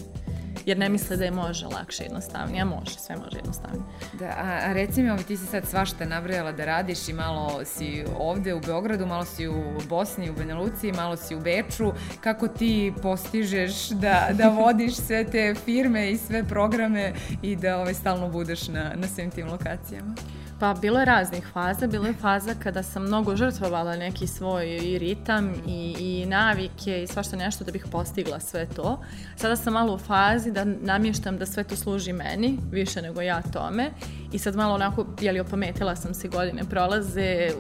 jer 0.67 0.79
ne 0.79 0.89
misle 0.89 1.17
da 1.17 1.25
je 1.25 1.31
može 1.31 1.67
lakše 1.67 2.03
jednostavnije, 2.03 2.63
a 2.63 2.65
može, 2.65 2.99
sve 2.99 3.17
može 3.17 3.37
jednostavnije. 3.37 3.85
Da, 4.13 4.27
a, 4.27 4.61
a 4.69 4.73
reci 4.73 5.03
mi, 5.03 5.11
ovaj, 5.11 5.25
ti 5.25 5.37
si 5.37 5.47
sad 5.47 5.67
svašta 5.67 6.05
nabrajala 6.05 6.53
da 6.53 6.65
radiš 6.65 7.09
i 7.09 7.13
malo 7.13 7.65
si 7.65 8.05
ovde 8.19 8.55
u 8.55 8.61
Beogradu, 8.61 9.07
malo 9.07 9.25
si 9.25 9.49
u 9.49 9.63
Bosni, 9.89 10.31
u 10.31 10.35
Banja 10.35 10.59
Luci, 10.59 10.93
malo 10.93 11.17
si 11.17 11.35
u 11.35 11.41
Beču, 11.41 11.93
kako 12.21 12.49
ti 12.49 12.93
postižeš 13.03 13.89
da, 13.89 14.29
da 14.33 14.49
vodiš 14.65 14.95
sve 14.95 15.25
te 15.25 15.55
firme 15.65 16.11
i 16.11 16.19
sve 16.19 16.45
programe 16.45 17.13
i 17.43 17.57
da 17.57 17.79
ovaj, 17.79 17.95
stalno 17.95 18.29
budeš 18.29 18.69
na, 18.69 18.93
na 18.95 19.09
svim 19.09 19.31
tim 19.31 19.49
lokacijama? 19.49 20.15
Pa 20.61 20.75
bilo 20.75 20.99
je 20.99 21.05
raznih 21.05 21.47
faza, 21.53 21.87
bilo 21.87 22.07
je 22.07 22.15
faza 22.15 22.55
kada 22.63 22.83
sam 22.83 23.03
mnogo 23.03 23.37
žrtvovala 23.37 23.97
neki 23.97 24.27
svoj 24.27 24.79
i 24.83 24.99
ritam 24.99 25.55
i, 25.67 25.97
i 25.99 26.27
navike 26.27 27.03
i 27.03 27.07
svašta 27.07 27.37
nešto 27.37 27.65
da 27.65 27.73
bih 27.73 27.87
postigla 27.93 28.41
sve 28.41 28.67
to. 28.67 29.01
Sada 29.37 29.57
sam 29.57 29.73
malo 29.73 29.95
u 29.95 29.99
fazi 29.99 30.53
da 30.53 30.65
namještam 30.65 31.39
da 31.39 31.47
sve 31.47 31.65
to 31.65 31.77
služi 31.77 32.13
meni, 32.13 32.59
više 32.73 33.03
nego 33.03 33.21
ja 33.21 33.43
tome 33.53 33.91
i 34.33 34.39
sad 34.39 34.57
malo 34.57 34.75
onako, 34.75 35.07
jeli 35.21 35.41
opametila 35.41 35.97
sam 35.97 36.15
se 36.15 36.29
godine 36.29 36.65
prolaze, 36.71 37.51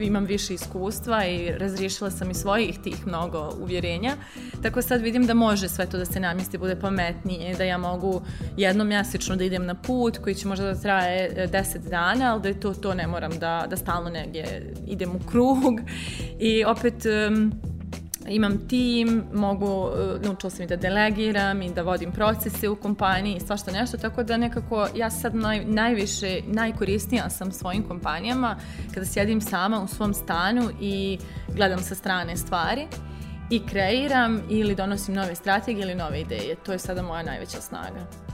imam 0.00 0.24
više 0.24 0.54
iskustva 0.54 1.26
i 1.26 1.50
razriješila 1.50 2.10
sam 2.10 2.30
i 2.30 2.34
svojih 2.34 2.78
tih 2.78 3.06
mnogo 3.06 3.52
uvjerenja, 3.60 4.16
tako 4.62 4.82
sad 4.82 5.00
vidim 5.00 5.26
da 5.26 5.34
može 5.34 5.68
sve 5.68 5.86
to 5.86 5.98
da 5.98 6.04
se 6.04 6.20
namjesti, 6.20 6.58
bude 6.58 6.76
pametnije, 6.76 7.54
da 7.54 7.64
ja 7.64 7.78
mogu 7.78 8.22
jednom 8.56 8.88
mjesečno 8.88 9.36
da 9.36 9.44
idem 9.44 9.66
na 9.66 9.74
put 9.74 10.18
koji 10.18 10.34
će 10.34 10.48
možda 10.48 10.64
da 10.64 10.80
traje 10.80 11.48
10 11.52 11.76
e, 11.76 11.78
dana, 11.78 12.32
ali 12.32 12.42
da 12.42 12.48
je 12.48 12.60
to, 12.60 12.74
to 12.74 12.94
ne 12.94 13.06
moram 13.06 13.38
da, 13.38 13.66
da 13.70 13.76
stalno 13.76 14.10
negdje 14.10 14.74
idem 14.86 15.16
u 15.16 15.20
krug. 15.30 15.80
I 16.38 16.64
opet 16.64 17.04
um, 17.28 17.52
imam 18.28 18.68
tim, 18.68 19.24
mogu, 19.34 19.90
e, 19.96 20.26
naučila 20.26 20.50
sam 20.50 20.64
i 20.64 20.66
da 20.68 20.76
delegiram 20.76 21.62
i 21.62 21.70
da 21.70 21.82
vodim 21.82 22.12
procese 22.12 22.68
u 22.68 22.76
kompaniji 22.76 23.36
i 23.36 23.40
svašta 23.40 23.70
nešto, 23.70 23.96
tako 23.96 24.22
da 24.22 24.36
nekako 24.36 24.88
ja 24.94 25.10
sad 25.10 25.34
naj, 25.34 25.64
najviše, 25.64 26.40
najkorisnija 26.46 27.30
sam 27.30 27.52
svojim 27.52 27.82
kompanijama 27.88 28.56
kada 28.94 29.06
sjedim 29.06 29.40
sama 29.40 29.82
u 29.82 29.86
svom 29.86 30.14
stanu 30.14 30.70
i 30.80 31.18
gledam 31.54 31.78
sa 31.78 31.94
strane 31.94 32.36
stvari 32.36 32.86
i 33.50 33.66
kreiram 33.66 34.42
ili 34.50 34.74
donosim 34.74 35.14
nove 35.14 35.34
strategije 35.34 35.82
ili 35.82 35.94
nove 35.94 36.20
ideje. 36.20 36.56
To 36.66 36.72
je 36.72 36.78
sada 36.78 37.02
moja 37.02 37.22
najveća 37.22 37.60
snaga 37.60 38.27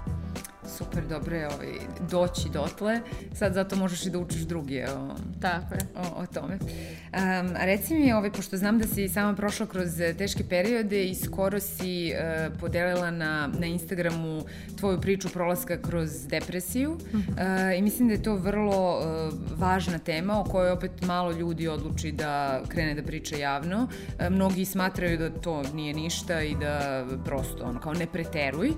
super 0.69 1.07
dobro 1.07 1.37
je 1.37 1.47
ovaj, 1.47 1.73
doći 2.11 2.49
dotle, 2.53 3.01
sad 3.35 3.55
zato 3.55 3.77
možeš 3.77 4.07
i 4.07 4.11
da 4.11 4.19
učiš 4.19 4.41
drugi 4.41 4.83
o, 4.83 5.15
Tako 5.41 5.75
je. 5.75 5.81
o, 5.97 6.23
o 6.23 6.27
tome. 6.27 6.55
Um, 6.55 7.57
a 7.57 7.65
reci 7.65 7.95
mi, 7.95 8.13
ovaj, 8.13 8.33
pošto 8.33 8.57
znam 8.57 8.79
da 8.79 8.87
si 8.87 9.09
sama 9.09 9.35
prošla 9.35 9.67
kroz 9.67 9.89
teške 10.19 10.45
periode 10.45 11.05
i 11.05 11.15
skoro 11.15 11.61
si 11.61 12.13
uh, 12.13 12.59
podelila 12.61 13.11
na, 13.11 13.51
na 13.59 13.67
Instagramu 13.67 14.43
tvoju 14.79 15.01
priču 15.01 15.29
prolaska 15.29 15.83
kroz 15.83 16.27
depresiju 16.27 16.93
uh 16.93 16.99
-huh. 17.01 17.73
uh, 17.73 17.79
i 17.79 17.83
mislim 17.83 18.09
da 18.09 18.15
je 18.15 18.23
to 18.23 18.35
vrlo 18.35 18.99
uh, 18.99 19.59
važna 19.59 19.99
tema 19.99 20.41
o 20.41 20.45
kojoj 20.45 20.71
opet 20.71 20.91
malo 21.03 21.33
ljudi 21.33 21.69
odluči 21.69 22.13
da 22.13 22.63
krene 22.69 22.95
da 22.95 23.03
priča 23.03 23.37
javno. 23.37 23.83
Uh, 23.83 24.31
mnogi 24.31 24.65
smatraju 24.65 25.19
da 25.19 25.31
to 25.31 25.63
nije 25.75 25.95
ništa 25.95 26.43
i 26.43 26.55
da 26.55 27.07
prosto 27.25 27.65
ono, 27.65 27.81
kao 27.81 27.95
ne 27.95 28.07
preteruj. 28.07 28.69
Uh, 28.69 28.77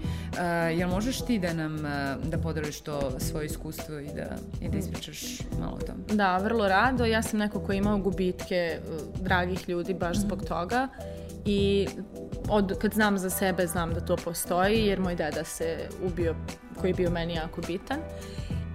jel 0.78 0.88
možeš 0.88 1.26
ti 1.26 1.38
da 1.38 1.52
nam 1.52 1.75
da 2.24 2.38
podeliš 2.38 2.80
to 2.80 3.20
svoje 3.20 3.46
iskustvo 3.46 3.98
i 3.98 4.06
da, 4.06 4.36
i 4.60 4.68
da 4.68 4.78
ispričaš 4.78 5.38
malo 5.60 5.78
o 5.82 5.86
tom. 5.86 6.16
Da, 6.16 6.38
vrlo 6.38 6.68
rado. 6.68 7.04
Ja 7.04 7.22
sam 7.22 7.38
neko 7.38 7.60
ko 7.60 7.72
je 7.72 7.78
imao 7.78 7.98
gubitke 7.98 8.78
uh, 8.78 9.20
dragih 9.20 9.68
ljudi 9.68 9.94
baš 9.94 10.16
zbog 10.16 10.38
mhm. 10.38 10.46
toga 10.46 10.88
i 11.44 11.88
od, 12.48 12.78
kad 12.78 12.94
znam 12.94 13.18
za 13.18 13.30
sebe 13.30 13.66
znam 13.66 13.94
da 13.94 14.00
to 14.00 14.16
postoji 14.16 14.86
jer 14.86 15.00
moj 15.00 15.14
deda 15.14 15.44
se 15.44 15.88
ubio 16.06 16.34
koji 16.80 16.90
je 16.90 16.94
bio 16.94 17.10
meni 17.10 17.34
jako 17.34 17.60
bitan 17.66 17.98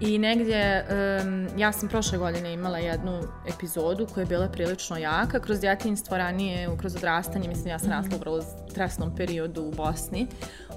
I 0.01 0.17
negdje, 0.17 0.85
um, 1.23 1.47
ja 1.57 1.71
sam 1.71 1.89
prošle 1.89 2.17
godine 2.17 2.53
imala 2.53 2.77
jednu 2.77 3.21
epizodu 3.47 4.07
koja 4.13 4.21
je 4.21 4.25
bila 4.25 4.47
prilično 4.47 4.97
jaka, 4.97 5.39
kroz 5.39 5.59
djetinstvo 5.59 6.17
ranije, 6.17 6.69
kroz 6.77 6.95
odrastanje, 6.95 7.47
mislim 7.47 7.67
ja 7.67 7.79
sam 7.79 7.89
-hmm. 7.89 7.91
rasla 7.91 8.17
u 8.17 8.19
vrlo 8.19 8.41
stresnom 8.69 9.15
periodu 9.15 9.61
u 9.61 9.71
Bosni. 9.71 10.27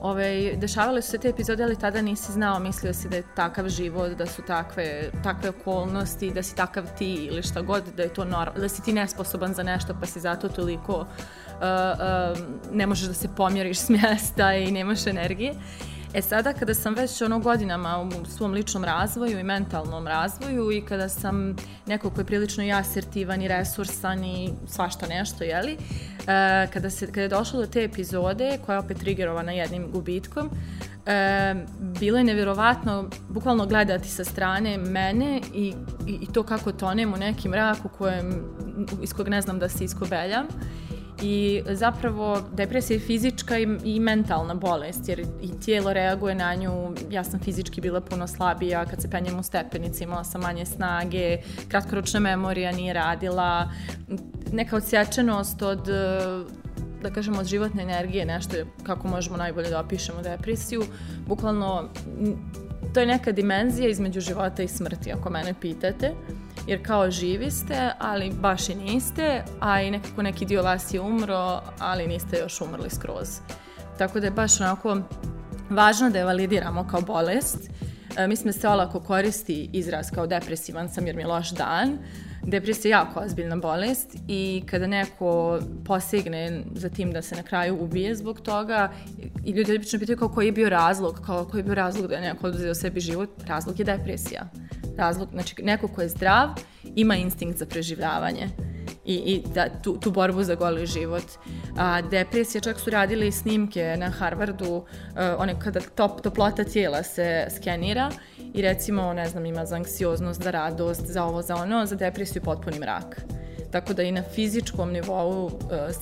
Ove, 0.00 0.57
dešavale 0.57 1.02
su 1.02 1.11
se 1.11 1.19
te 1.19 1.28
epizode, 1.28 1.64
ali 1.64 1.78
tada 1.78 2.02
nisi 2.02 2.33
znao, 2.33 2.59
mislio 2.59 2.95
si 2.95 3.09
da 3.09 3.16
je 3.16 3.23
takav 3.37 3.69
život, 3.69 4.12
da 4.12 4.26
su 4.26 4.43
takve, 4.43 5.11
takve 5.23 5.49
okolnosti, 5.49 6.31
da 6.31 6.43
si 6.43 6.57
takav 6.57 6.85
ti 6.99 7.14
ili 7.14 7.43
šta 7.43 7.61
god, 7.61 7.85
da 7.97 8.02
je 8.02 8.14
to 8.14 8.25
normalno, 8.25 8.61
da 8.61 8.69
si 8.69 8.83
ti 8.83 8.93
nesposoban 8.93 9.54
za 9.54 9.62
nešto 9.62 9.95
pa 10.00 10.07
si 10.07 10.21
zato 10.21 10.49
toliko 10.49 10.93
uh, 10.93 11.07
uh, 11.61 12.38
ne 12.73 12.87
možeš 12.87 13.09
da 13.09 13.14
se 13.14 13.28
pomjeriš 13.37 13.78
s 13.78 13.88
mjesta 13.88 14.54
i 14.54 14.73
nemaš 14.73 15.07
energije. 15.07 15.54
E 16.14 16.23
sada 16.23 16.52
kada 16.52 16.75
sam 16.75 16.94
već 16.94 17.23
ono 17.23 17.38
godinama 17.38 17.99
u 17.99 18.26
svom 18.26 18.52
ličnom 18.52 18.85
razvoju 18.85 19.38
i 19.38 19.42
mentalnom 19.42 20.06
razvoju 20.06 20.73
i 20.73 20.80
kada 20.80 21.09
sam 21.09 21.56
neko 21.87 22.11
ko 22.11 22.21
je 22.21 22.25
prilično 22.25 22.64
i 22.64 22.73
asertivan 22.73 23.42
i 23.42 23.49
resursan 23.49 24.25
i 24.25 24.50
svašta 24.66 25.06
nešto, 25.06 25.44
jeli, 25.44 25.73
e, 25.73 26.66
kada, 26.73 26.90
se, 26.90 27.06
kada 27.06 27.21
je 27.21 27.28
došlo 27.28 27.61
do 27.61 27.66
te 27.66 27.85
epizode 27.85 28.59
koja 28.66 28.75
je 28.75 28.80
opet 28.80 28.99
triggerovana 28.99 29.52
jednim 29.52 29.90
gubitkom, 29.92 30.50
e, 31.06 31.54
bilo 32.00 32.18
je 32.18 32.25
nevjerovatno 32.25 33.11
bukvalno 33.28 33.66
gledati 33.66 34.09
sa 34.09 34.25
strane 34.25 34.78
mene 34.78 35.40
i, 35.54 35.75
i, 36.06 36.18
i 36.21 36.26
to 36.33 36.42
kako 36.42 36.73
tonem 36.73 37.14
u 37.14 37.16
nekim 37.16 37.50
mrak 37.50 37.85
u 37.85 37.88
kojem, 37.88 38.44
iz 39.02 39.12
kojeg 39.12 39.28
ne 39.28 39.40
znam 39.40 39.59
da 39.59 39.68
se 39.68 39.85
iskobeljam 39.85 40.47
i 41.23 41.62
zapravo 41.71 42.40
depresija 42.52 42.94
je 42.94 43.00
fizička 43.00 43.59
i, 43.59 43.66
i 43.85 44.00
mentalna 44.00 44.54
bolest 44.54 45.09
jer 45.09 45.21
i 45.21 45.61
tijelo 45.64 45.92
reaguje 45.92 46.35
na 46.35 46.54
nju, 46.54 46.94
ja 47.11 47.25
sam 47.25 47.40
fizički 47.40 47.80
bila 47.80 48.00
puno 48.00 48.26
slabija 48.26 48.85
kad 48.87 49.02
se 49.02 49.11
penjem 49.11 49.38
u 49.38 49.42
stepenici, 49.42 50.04
imala 50.04 50.25
sam 50.25 50.40
manje 50.40 50.66
snage, 50.66 51.38
kratkoročna 51.68 52.21
memorija 52.21 52.73
nije 52.73 52.92
radila, 52.92 53.71
neka 54.52 54.76
odsječenost 54.76 55.62
od 55.62 55.88
da 57.02 57.11
kažemo 57.11 57.40
od 57.40 57.47
životne 57.47 57.83
energije, 57.83 58.25
nešto 58.25 58.56
kako 58.83 59.09
možemo 59.09 59.37
najbolje 59.37 59.71
da 59.71 59.80
opišemo 59.80 60.23
depresiju, 60.23 60.83
bukvalno 61.26 61.88
to 62.94 63.00
je 63.00 63.06
neka 63.06 63.33
dimenzija 63.33 63.88
između 63.88 64.21
života 64.21 64.62
i 64.62 64.68
smrti, 64.68 65.12
ako 65.12 65.30
mene 65.30 65.54
pitate 65.61 66.12
jer 66.66 66.87
kao 66.87 67.11
živi 67.11 67.50
ste, 67.50 67.90
ali 67.99 68.33
baš 68.40 68.68
i 68.68 68.75
niste, 68.75 69.44
a 69.61 69.83
i 69.83 69.90
nekako 69.90 70.23
neki 70.23 70.44
dio 70.44 70.62
vas 70.62 70.94
je 70.94 71.00
umro, 71.00 71.61
ali 71.78 72.06
niste 72.06 72.38
još 72.38 72.61
umrli 72.61 72.90
skroz. 72.90 73.28
Tako 73.99 74.21
da 74.21 74.26
je 74.26 74.30
baš 74.30 74.61
onako 74.61 74.99
važno 75.71 76.11
da 76.11 76.18
je 76.18 76.25
validiramo 76.25 76.87
kao 76.88 77.00
bolest. 77.00 77.71
E, 78.16 78.26
mislim 78.26 78.47
da 78.47 78.52
se 78.52 78.68
olako 78.68 79.00
koristi 79.00 79.71
izraz 79.73 80.11
kao 80.11 80.26
depresivan 80.26 80.88
sam 80.88 81.06
jer 81.06 81.16
mi 81.16 81.23
je 81.23 81.26
loš 81.26 81.50
dan. 81.50 81.99
Depresija 82.42 82.88
je 82.88 83.02
jako 83.02 83.21
ozbiljna 83.21 83.56
bolest 83.56 84.16
i 84.28 84.62
kada 84.66 84.87
neko 84.87 85.61
posegne 85.85 86.62
za 86.75 86.88
tim 86.88 87.12
da 87.12 87.23
se 87.23 87.37
na 87.37 87.42
kraju 87.42 87.78
ubije 87.80 88.14
zbog 88.16 88.40
toga 88.40 88.92
i 89.44 89.50
ljudi 89.50 89.76
obično 89.76 89.99
pitaju 89.99 90.18
kao 90.18 90.28
koji 90.28 90.47
je 90.47 90.52
bio 90.52 90.68
razlog, 90.68 91.21
kao 91.26 91.44
koji 91.44 91.59
je 91.59 91.64
bio 91.64 91.75
razlog 91.75 92.06
da 92.06 92.14
je 92.14 92.21
neko 92.21 92.47
oduzeo 92.47 92.75
sebi 92.75 93.00
život, 93.00 93.30
razlog 93.47 93.78
je 93.78 93.85
depresija 93.85 94.50
razlog, 94.97 95.29
znači 95.33 95.63
neko 95.63 95.89
ko 95.89 96.03
je 96.03 96.09
zdrav 96.09 96.49
ima 96.95 97.17
instinkt 97.17 97.59
za 97.59 97.67
preživljavanje 97.67 98.49
i, 99.05 99.15
i 99.15 99.43
da, 99.55 99.69
tu, 99.83 99.97
tu 100.01 100.11
borbu 100.11 100.43
za 100.43 100.55
goli 100.55 100.87
život. 100.87 101.25
A, 101.77 102.03
depresija, 102.03 102.61
čak 102.61 102.81
su 102.81 102.91
radili 102.91 103.33
snimke 103.33 103.97
na 103.99 104.11
Harvardu, 104.11 104.77
uh, 104.77 104.85
one 105.39 105.61
kada 105.61 105.81
top, 105.81 106.21
toplota 106.21 106.65
tijela 106.65 107.03
se 107.03 107.47
skenira 107.57 108.11
i 108.55 108.63
recimo, 108.63 109.13
ne 109.13 109.29
znam, 109.29 109.47
ima 109.47 109.67
za 109.67 109.77
anksioznost, 109.77 110.43
za 110.43 110.51
radost, 110.51 111.07
za 111.07 111.25
ovo, 111.25 111.43
za 111.43 111.57
ono, 111.57 111.87
za 111.87 111.97
depresiju 111.97 112.43
potpuni 112.43 112.79
mrak. 112.79 113.21
Tako 113.75 113.95
da 113.95 114.02
i 114.02 114.12
na 114.12 114.23
fizičkom 114.23 114.93
nivou 114.93 115.45
uh, 115.45 115.52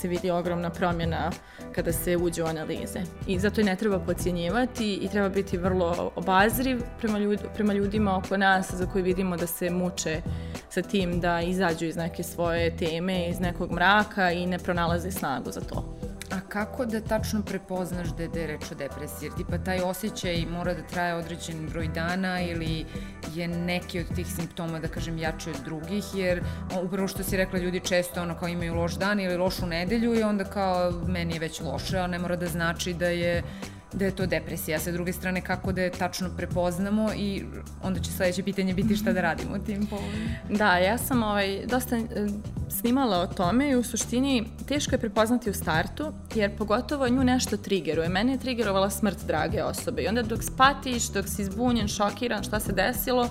se 0.00 0.08
vidi 0.08 0.30
ogromna 0.30 0.70
promjena 0.70 1.30
kada 1.74 1.92
se 1.92 2.16
uđe 2.16 2.42
u 2.42 2.46
analize. 2.46 3.00
I 3.26 3.38
zato 3.38 3.60
je 3.60 3.64
ne 3.64 3.76
treba 3.76 3.98
pocijenjivati 3.98 4.94
i 4.94 5.08
treba 5.08 5.28
biti 5.28 5.56
vrlo 5.56 6.12
obazriv 6.16 6.82
prema, 6.98 7.18
ljud, 7.18 7.40
prema 7.54 7.72
ljudima 7.72 8.16
oko 8.16 8.36
nas 8.36 8.74
za 8.74 8.86
koji 8.86 9.04
vidimo 9.04 9.36
da 9.36 9.46
se 9.46 9.70
muče 9.70 10.20
sa 10.68 10.82
tim 10.82 11.20
da 11.20 11.40
izađu 11.40 11.86
iz 11.86 11.96
neke 11.96 12.22
svoje 12.22 12.76
teme, 12.76 13.28
iz 13.28 13.40
nekog 13.40 13.72
mraka 13.72 14.30
i 14.30 14.46
ne 14.46 14.58
pronalaze 14.58 15.10
snagu 15.10 15.50
za 15.50 15.60
to. 15.60 16.01
A 16.32 16.40
kako 16.48 16.84
da 16.86 17.00
tačno 17.00 17.42
prepoznaš 17.42 18.08
da 18.08 18.22
je, 18.22 18.28
da 18.28 18.40
je 18.40 18.46
reč 18.46 18.70
o 18.72 18.74
depresiji? 18.74 19.26
Jer 19.26 19.36
tipa 19.36 19.58
taj 19.58 19.80
osjećaj 19.80 20.46
mora 20.50 20.74
da 20.74 20.82
traje 20.82 21.14
određen 21.14 21.68
broj 21.68 21.88
dana 21.88 22.40
ili 22.40 22.86
je 23.34 23.48
neki 23.48 24.00
od 24.00 24.14
tih 24.14 24.26
simptoma, 24.26 24.80
da 24.80 24.88
kažem, 24.88 25.18
jači 25.18 25.50
od 25.50 25.56
drugih? 25.64 26.04
Jer 26.14 26.42
upravo 26.82 27.08
što 27.08 27.22
si 27.22 27.36
rekla, 27.36 27.58
ljudi 27.58 27.80
često 27.80 28.22
ono 28.22 28.38
kao 28.38 28.48
imaju 28.48 28.74
loš 28.74 28.94
dan 28.94 29.20
ili 29.20 29.36
lošu 29.36 29.66
nedelju 29.66 30.14
i 30.14 30.22
onda 30.22 30.44
kao 30.44 30.90
meni 31.06 31.34
je 31.34 31.40
već 31.40 31.60
loše, 31.60 31.98
a 31.98 32.06
ne 32.06 32.18
mora 32.18 32.36
da 32.36 32.46
znači 32.46 32.94
da 32.94 33.06
je 33.06 33.42
da 33.92 34.04
je 34.04 34.16
to 34.16 34.26
depresija. 34.26 34.78
Sa 34.78 34.92
druge 34.92 35.12
strane, 35.12 35.40
kako 35.40 35.72
da 35.72 35.82
je 35.82 35.90
tačno 35.90 36.30
prepoznamo 36.36 37.10
i 37.16 37.44
onda 37.82 38.00
će 38.00 38.10
sledeće 38.10 38.42
pitanje 38.42 38.74
biti 38.74 38.96
šta 38.96 39.12
da 39.12 39.20
radimo 39.20 39.58
tim 39.58 39.86
povodom. 39.86 40.20
Da, 40.50 40.76
ja 40.78 40.98
sam 40.98 41.22
ovaj, 41.22 41.66
dosta 41.66 41.96
e, 41.96 42.04
snimala 42.68 43.18
o 43.18 43.26
tome 43.26 43.70
i 43.70 43.76
u 43.76 43.82
suštini 43.82 44.44
teško 44.68 44.94
je 44.94 44.98
prepoznati 44.98 45.50
u 45.50 45.54
startu, 45.54 46.12
jer 46.34 46.56
pogotovo 46.56 47.08
nju 47.08 47.24
nešto 47.24 47.56
trigeruje. 47.56 48.08
Mene 48.08 48.32
je 48.32 48.38
trigerovala 48.38 48.90
smrt 48.90 49.26
drage 49.26 49.62
osobe 49.62 50.02
i 50.02 50.08
onda 50.08 50.22
dok 50.22 50.42
spatiš, 50.42 51.08
dok 51.08 51.28
si 51.28 51.44
zbunjen, 51.44 51.88
šokiran, 51.88 52.42
šta 52.42 52.60
se 52.60 52.72
desilo, 52.72 53.28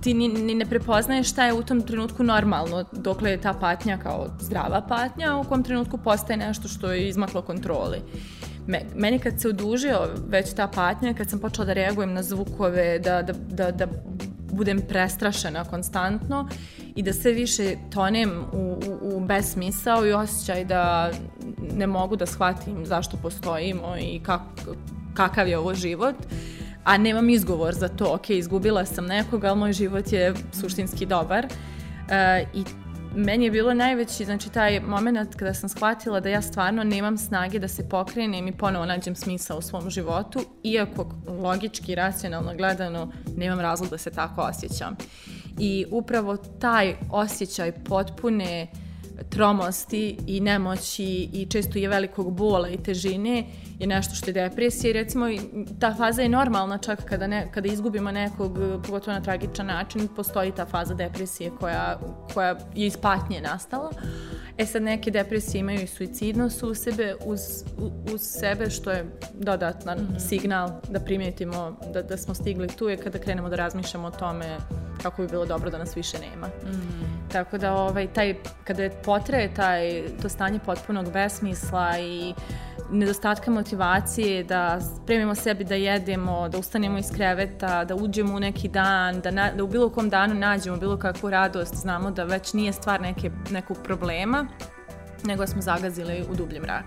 ti 0.00 0.14
ni, 0.14 0.28
ni 0.28 0.54
ne 0.54 0.66
prepoznaješ 0.66 1.30
šta 1.30 1.44
je 1.44 1.52
u 1.52 1.62
tom 1.62 1.82
trenutku 1.82 2.22
normalno, 2.22 2.84
dokle 2.92 3.30
je 3.30 3.40
ta 3.40 3.52
patnja 3.52 3.98
kao 3.98 4.26
zdrava 4.40 4.80
patnja, 4.88 5.36
u 5.36 5.44
kom 5.44 5.62
trenutku 5.62 5.98
postaje 5.98 6.36
nešto 6.36 6.68
što 6.68 6.92
je 6.92 7.08
izmaklo 7.08 7.42
kontroli. 7.42 7.98
Meni 8.94 9.18
kad 9.18 9.40
se 9.40 9.48
odužio 9.48 10.08
već 10.28 10.54
ta 10.54 10.66
patnja, 10.66 11.14
kad 11.14 11.30
sam 11.30 11.38
počela 11.38 11.64
da 11.64 11.72
reagujem 11.72 12.12
na 12.12 12.22
zvukove, 12.22 12.98
da, 12.98 13.22
da, 13.22 13.32
da, 13.32 13.70
da 13.70 13.86
budem 14.52 14.80
prestrašena 14.88 15.64
konstantno 15.64 16.48
i 16.94 17.02
da 17.02 17.12
sve 17.12 17.32
više 17.32 17.76
tonem 17.90 18.30
u, 18.52 18.80
u, 18.86 19.16
u 19.16 19.20
besmisao 19.20 20.06
i 20.06 20.12
osjećaj 20.12 20.64
da 20.64 21.10
ne 21.76 21.86
mogu 21.86 22.16
da 22.16 22.26
shvatim 22.26 22.86
zašto 22.86 23.16
postojimo 23.16 23.96
i 24.00 24.20
kak, 24.22 24.40
kakav 25.14 25.48
je 25.48 25.58
ovo 25.58 25.74
život, 25.74 26.16
a 26.84 26.98
nemam 26.98 27.30
izgovor 27.30 27.74
za 27.74 27.88
to, 27.88 28.14
ok, 28.14 28.30
izgubila 28.30 28.84
sam 28.84 29.06
nekoga, 29.06 29.48
ali 29.48 29.58
moj 29.58 29.72
život 29.72 30.12
je 30.12 30.34
suštinski 30.52 31.06
dobar. 31.06 31.46
E, 32.10 32.44
I 32.54 32.64
meni 33.14 33.44
je 33.44 33.50
bilo 33.50 33.74
najveći, 33.74 34.24
znači 34.24 34.50
taj 34.52 34.80
moment 34.80 35.34
kada 35.34 35.54
sam 35.54 35.68
shvatila 35.68 36.20
da 36.20 36.28
ja 36.28 36.42
stvarno 36.42 36.84
nemam 36.84 37.18
snage 37.18 37.58
da 37.58 37.68
se 37.68 37.88
pokrenem 37.88 38.48
i 38.48 38.52
ponovo 38.52 38.86
nađem 38.86 39.14
smisao 39.14 39.58
u 39.58 39.62
svom 39.62 39.90
životu, 39.90 40.40
iako 40.62 41.06
logički, 41.42 41.94
racionalno 41.94 42.54
gledano, 42.56 43.12
nemam 43.36 43.60
razlog 43.60 43.90
da 43.90 43.98
se 43.98 44.10
tako 44.10 44.40
osjećam. 44.40 44.96
I 45.58 45.86
upravo 45.90 46.36
taj 46.36 46.94
osjećaj 47.10 47.72
potpune 47.72 48.66
tromosti 49.30 50.16
i 50.26 50.40
nemoći 50.40 51.28
i 51.32 51.46
često 51.50 51.78
je 51.78 51.88
velikog 51.88 52.32
bola 52.36 52.68
i 52.68 52.76
težine 52.76 53.44
je 53.78 53.86
nešto 53.86 54.14
što 54.14 54.30
je 54.30 54.34
depresija 54.34 54.90
i 54.90 54.92
recimo 54.92 55.26
ta 55.80 55.94
faza 55.94 56.22
je 56.22 56.28
normalna 56.28 56.78
čak 56.78 57.04
kada, 57.04 57.26
ne, 57.26 57.48
kada 57.54 57.68
izgubimo 57.68 58.12
nekog, 58.12 58.58
pogotovo 58.86 59.12
na 59.12 59.22
tragičan 59.22 59.66
način, 59.66 60.08
postoji 60.16 60.52
ta 60.52 60.66
faza 60.66 60.94
depresije 60.94 61.50
koja, 61.60 62.00
koja 62.34 62.48
je 62.74 62.86
iz 62.86 62.96
patnje 62.96 63.40
nastala. 63.40 63.90
E 64.58 64.66
sad 64.66 64.82
neke 64.82 65.10
depresije 65.10 65.60
imaju 65.60 65.80
i 65.80 65.86
suicidnost 65.86 66.62
u 66.62 66.74
sebe, 66.74 67.14
uz, 67.24 67.40
uz 68.14 68.20
sebe 68.20 68.70
što 68.70 68.90
je 68.90 69.04
dodatan 69.34 69.98
mm 69.98 70.08
-hmm. 70.14 70.28
signal 70.28 70.70
da 70.90 71.00
primetimo 71.00 71.76
da, 71.92 72.02
da 72.02 72.16
smo 72.16 72.34
stigli 72.34 72.68
tu 72.68 72.88
je 72.88 72.96
kada 72.96 73.18
krenemo 73.18 73.48
da 73.48 73.56
razmišljamo 73.56 74.06
o 74.08 74.10
tome 74.10 74.56
kako 75.02 75.22
bi 75.22 75.28
bilo 75.28 75.46
dobro 75.46 75.70
da 75.70 75.78
nas 75.78 75.96
više 75.96 76.18
nema. 76.18 76.46
Mm 76.46 76.70
-hmm. 76.70 77.32
Tako 77.32 77.58
da 77.58 77.74
ovaj, 77.74 78.06
taj, 78.06 78.34
kada 78.64 78.82
je 78.82 78.90
potraje 78.90 79.54
taj, 79.54 80.02
to 80.22 80.28
stanje 80.28 80.58
potpunog 80.58 81.12
besmisla 81.12 81.98
i 81.98 82.34
nedostatka 82.90 83.50
motivacije, 83.50 84.44
da 84.44 84.80
spremimo 84.80 85.34
sebi 85.34 85.64
da 85.64 85.74
jedemo, 85.74 86.48
da 86.48 86.58
ustanemo 86.58 86.98
iz 86.98 87.10
kreveta, 87.14 87.84
da 87.84 87.94
uđemo 87.94 88.34
u 88.34 88.40
neki 88.40 88.68
dan, 88.68 89.20
da, 89.20 89.30
na, 89.30 89.52
da 89.52 89.64
u 89.64 89.66
bilo 89.66 89.90
kom 89.90 90.10
danu 90.10 90.34
nađemo 90.34 90.76
bilo 90.76 90.96
kakvu 90.96 91.30
radost, 91.30 91.74
znamo 91.74 92.10
da 92.10 92.24
već 92.24 92.52
nije 92.52 92.72
stvar 92.72 93.00
neke, 93.00 93.30
nekog 93.50 93.76
problema, 93.84 94.46
nego 95.24 95.46
smo 95.46 95.62
zagazili 95.62 96.24
u 96.30 96.34
dublji 96.34 96.60
mrak. 96.60 96.84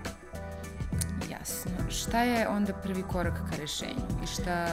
Jasno. 1.30 1.70
Šta 1.90 2.22
je 2.22 2.48
onda 2.48 2.72
prvi 2.72 3.02
korak 3.02 3.34
ka 3.34 3.56
rešenju 3.56 4.06
i 4.24 4.26
šta 4.26 4.66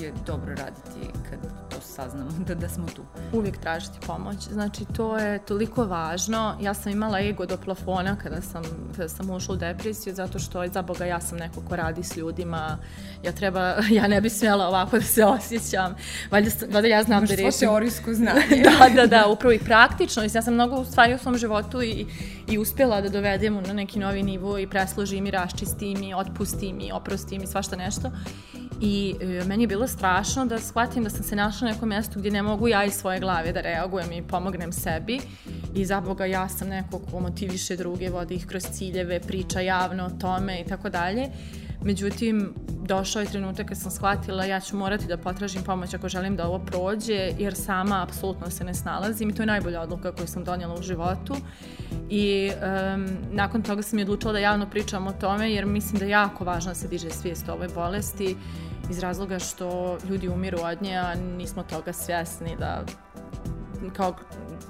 je 0.00 0.12
dobro 0.26 0.54
raditi 0.54 1.18
kad 1.30 1.65
saznamo 1.86 2.30
da, 2.48 2.54
da 2.54 2.68
smo 2.68 2.86
tu? 2.96 3.02
Uvijek 3.32 3.58
tražiti 3.58 3.98
pomoć. 4.06 4.36
Znači, 4.52 4.84
to 4.96 5.18
je 5.18 5.38
toliko 5.38 5.84
važno. 5.84 6.56
Ja 6.60 6.74
sam 6.74 6.92
imala 6.92 7.20
ego 7.20 7.46
do 7.46 7.56
plafona 7.56 8.16
kada 8.16 8.40
sam, 8.40 8.62
kada 8.96 9.08
sam 9.08 9.30
ušla 9.30 9.54
u 9.54 9.58
depresiju, 9.58 10.14
zato 10.14 10.38
što, 10.38 10.68
za 10.68 10.82
Boga, 10.82 11.04
ja 11.04 11.20
sam 11.20 11.38
neko 11.38 11.60
ko 11.68 11.76
radi 11.76 12.02
s 12.02 12.16
ljudima. 12.16 12.78
Ja 13.22 13.32
treba, 13.32 13.74
ja 13.98 14.08
ne 14.08 14.20
bi 14.20 14.30
smjela 14.30 14.68
ovako 14.68 14.98
da 14.98 15.04
se 15.04 15.24
osjećam. 15.24 15.94
Valjda, 16.30 16.50
valjda 16.72 16.88
ja 16.88 17.02
znam 17.02 17.18
Imaš 17.18 17.28
da 17.28 17.34
rešim. 17.34 17.44
Imaš 17.44 17.58
teorijsko 17.58 18.14
znanje. 18.14 18.62
da, 18.78 18.88
da, 18.94 19.06
da, 19.06 19.26
upravo 19.26 19.52
i 19.52 19.58
praktično. 19.58 20.22
Ja 20.22 20.42
sam 20.42 20.54
mnogo 20.54 20.84
stvari 20.84 21.14
u 21.14 21.18
svom 21.18 21.38
životu 21.38 21.82
i, 21.82 22.06
i 22.48 22.58
uspjela 22.58 23.00
da 23.00 23.08
dovedem 23.08 23.54
na 23.54 23.72
neki 23.72 23.98
novi 23.98 24.22
nivo 24.22 24.58
i 24.58 24.66
presložim 24.66 25.26
i 25.26 25.30
raščistim 25.30 26.02
i 26.02 26.14
otpustim 26.14 26.80
i 26.80 26.92
oprostim 26.92 27.42
i 27.42 27.46
svašta 27.46 27.76
nešto. 27.76 28.10
I 28.80 29.14
e, 29.20 29.44
meni 29.44 29.62
je 29.62 29.66
bilo 29.68 29.86
strašno 29.86 30.46
da 30.46 30.58
shvatim 30.58 31.04
da 31.04 31.10
sam 31.10 31.22
se 31.22 31.36
našla 31.36 31.68
na 31.68 31.74
nekom 31.74 31.88
mjestu 31.88 32.18
gdje 32.18 32.30
ne 32.30 32.42
mogu 32.42 32.68
ja 32.68 32.84
iz 32.84 32.94
svoje 32.94 33.20
glave 33.20 33.52
da 33.52 33.60
reagujem 33.60 34.12
i 34.12 34.22
pomognem 34.22 34.72
sebi. 34.72 35.20
I 35.74 35.84
za 35.84 36.00
Boga 36.00 36.26
ja 36.26 36.48
sam 36.48 36.68
neko 36.68 36.98
ko 36.98 37.20
motiviše 37.20 37.76
druge, 37.76 38.10
vodi 38.10 38.34
ih 38.34 38.46
kroz 38.46 38.62
ciljeve, 38.72 39.20
priča 39.20 39.60
javno 39.60 40.04
o 40.06 40.10
tome 40.20 40.60
i 40.60 40.64
tako 40.64 40.88
dalje. 40.88 41.28
Međutim, 41.86 42.54
došao 42.68 43.20
je 43.20 43.26
trenutak 43.26 43.68
kad 43.68 43.78
sam 43.78 43.90
shvatila 43.90 44.44
ja 44.44 44.60
ću 44.60 44.76
morati 44.76 45.06
da 45.06 45.16
potražim 45.16 45.62
pomoć 45.62 45.94
ako 45.94 46.08
želim 46.08 46.36
da 46.36 46.46
ovo 46.46 46.58
prođe, 46.58 47.30
jer 47.38 47.54
sama 47.54 48.02
apsolutno 48.02 48.50
se 48.50 48.64
ne 48.64 48.74
snalazim 48.74 49.30
i 49.30 49.34
to 49.34 49.42
je 49.42 49.46
najbolja 49.46 49.80
odluka 49.80 50.12
koju 50.12 50.26
sam 50.26 50.44
donijela 50.44 50.74
u 50.74 50.82
životu. 50.82 51.36
I 52.10 52.50
um, 52.50 53.06
nakon 53.32 53.62
toga 53.62 53.82
sam 53.82 53.98
je 53.98 54.04
odlučila 54.04 54.32
da 54.32 54.38
javno 54.38 54.70
pričam 54.70 55.06
o 55.06 55.12
tome, 55.12 55.52
jer 55.52 55.66
mislim 55.66 55.98
da 55.98 56.04
je 56.04 56.10
jako 56.10 56.44
važno 56.44 56.70
da 56.70 56.74
se 56.74 56.88
diže 56.88 57.10
svijest 57.10 57.48
o 57.48 57.52
ovoj 57.52 57.68
bolesti 57.74 58.36
iz 58.90 58.98
razloga 58.98 59.38
što 59.38 59.98
ljudi 60.08 60.28
umiru 60.28 60.58
od 60.62 60.82
nje, 60.82 60.96
a 60.96 61.14
nismo 61.14 61.62
toga 61.62 61.92
svjesni 61.92 62.56
da 62.58 62.84
kao 63.96 64.16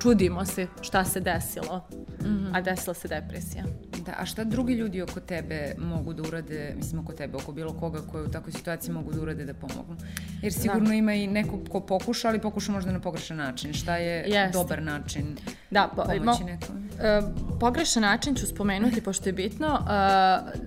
čudimo 0.03 0.45
se 0.45 0.67
šta 0.81 1.05
se 1.05 1.21
desilo, 1.21 1.89
mm 2.21 2.27
-hmm. 2.27 2.51
a 2.53 2.61
desila 2.61 2.95
se 2.95 3.09
depresija. 3.09 3.65
Da, 4.07 4.15
a 4.19 4.27
šta 4.27 4.45
drugi 4.45 4.75
ljudi 4.75 5.03
oko 5.03 5.21
tebe 5.21 5.75
mogu 5.79 6.13
da 6.13 6.23
urade, 6.23 6.75
mislim 6.77 7.01
oko 7.01 7.13
tebe, 7.13 7.37
oko 7.37 7.53
bilo 7.53 7.73
koga 7.73 8.01
koji 8.13 8.25
u 8.25 8.31
takvoj 8.31 8.53
situaciji 8.53 8.95
mogu 8.95 9.13
da 9.13 9.23
urade 9.23 9.45
da 9.45 9.55
pomognu? 9.55 9.97
Jer 10.43 10.53
sigurno 10.53 10.89
da. 10.89 10.95
ima 10.95 11.15
i 11.15 11.27
neko 11.27 11.59
ko 11.69 11.81
pokuša, 11.81 12.29
ali 12.29 12.41
pokuša 12.41 12.73
možda 12.73 12.93
na 12.93 13.01
pogrešan 13.01 13.37
način. 13.37 13.73
Šta 13.73 13.97
je 13.97 14.25
Jest. 14.29 14.53
dobar 14.53 14.83
način 14.83 15.37
da, 15.77 15.89
po, 15.97 16.03
pomoći 16.03 16.43
mo, 16.43 16.51
nekom? 16.51 16.77
Uh, 16.77 17.59
pogrešan 17.61 18.03
način 18.03 18.35
ću 18.35 18.47
spomenuti, 18.47 19.01
pošto 19.01 19.29
je 19.29 19.33
bitno, 19.33 19.69
uh, 19.81 20.67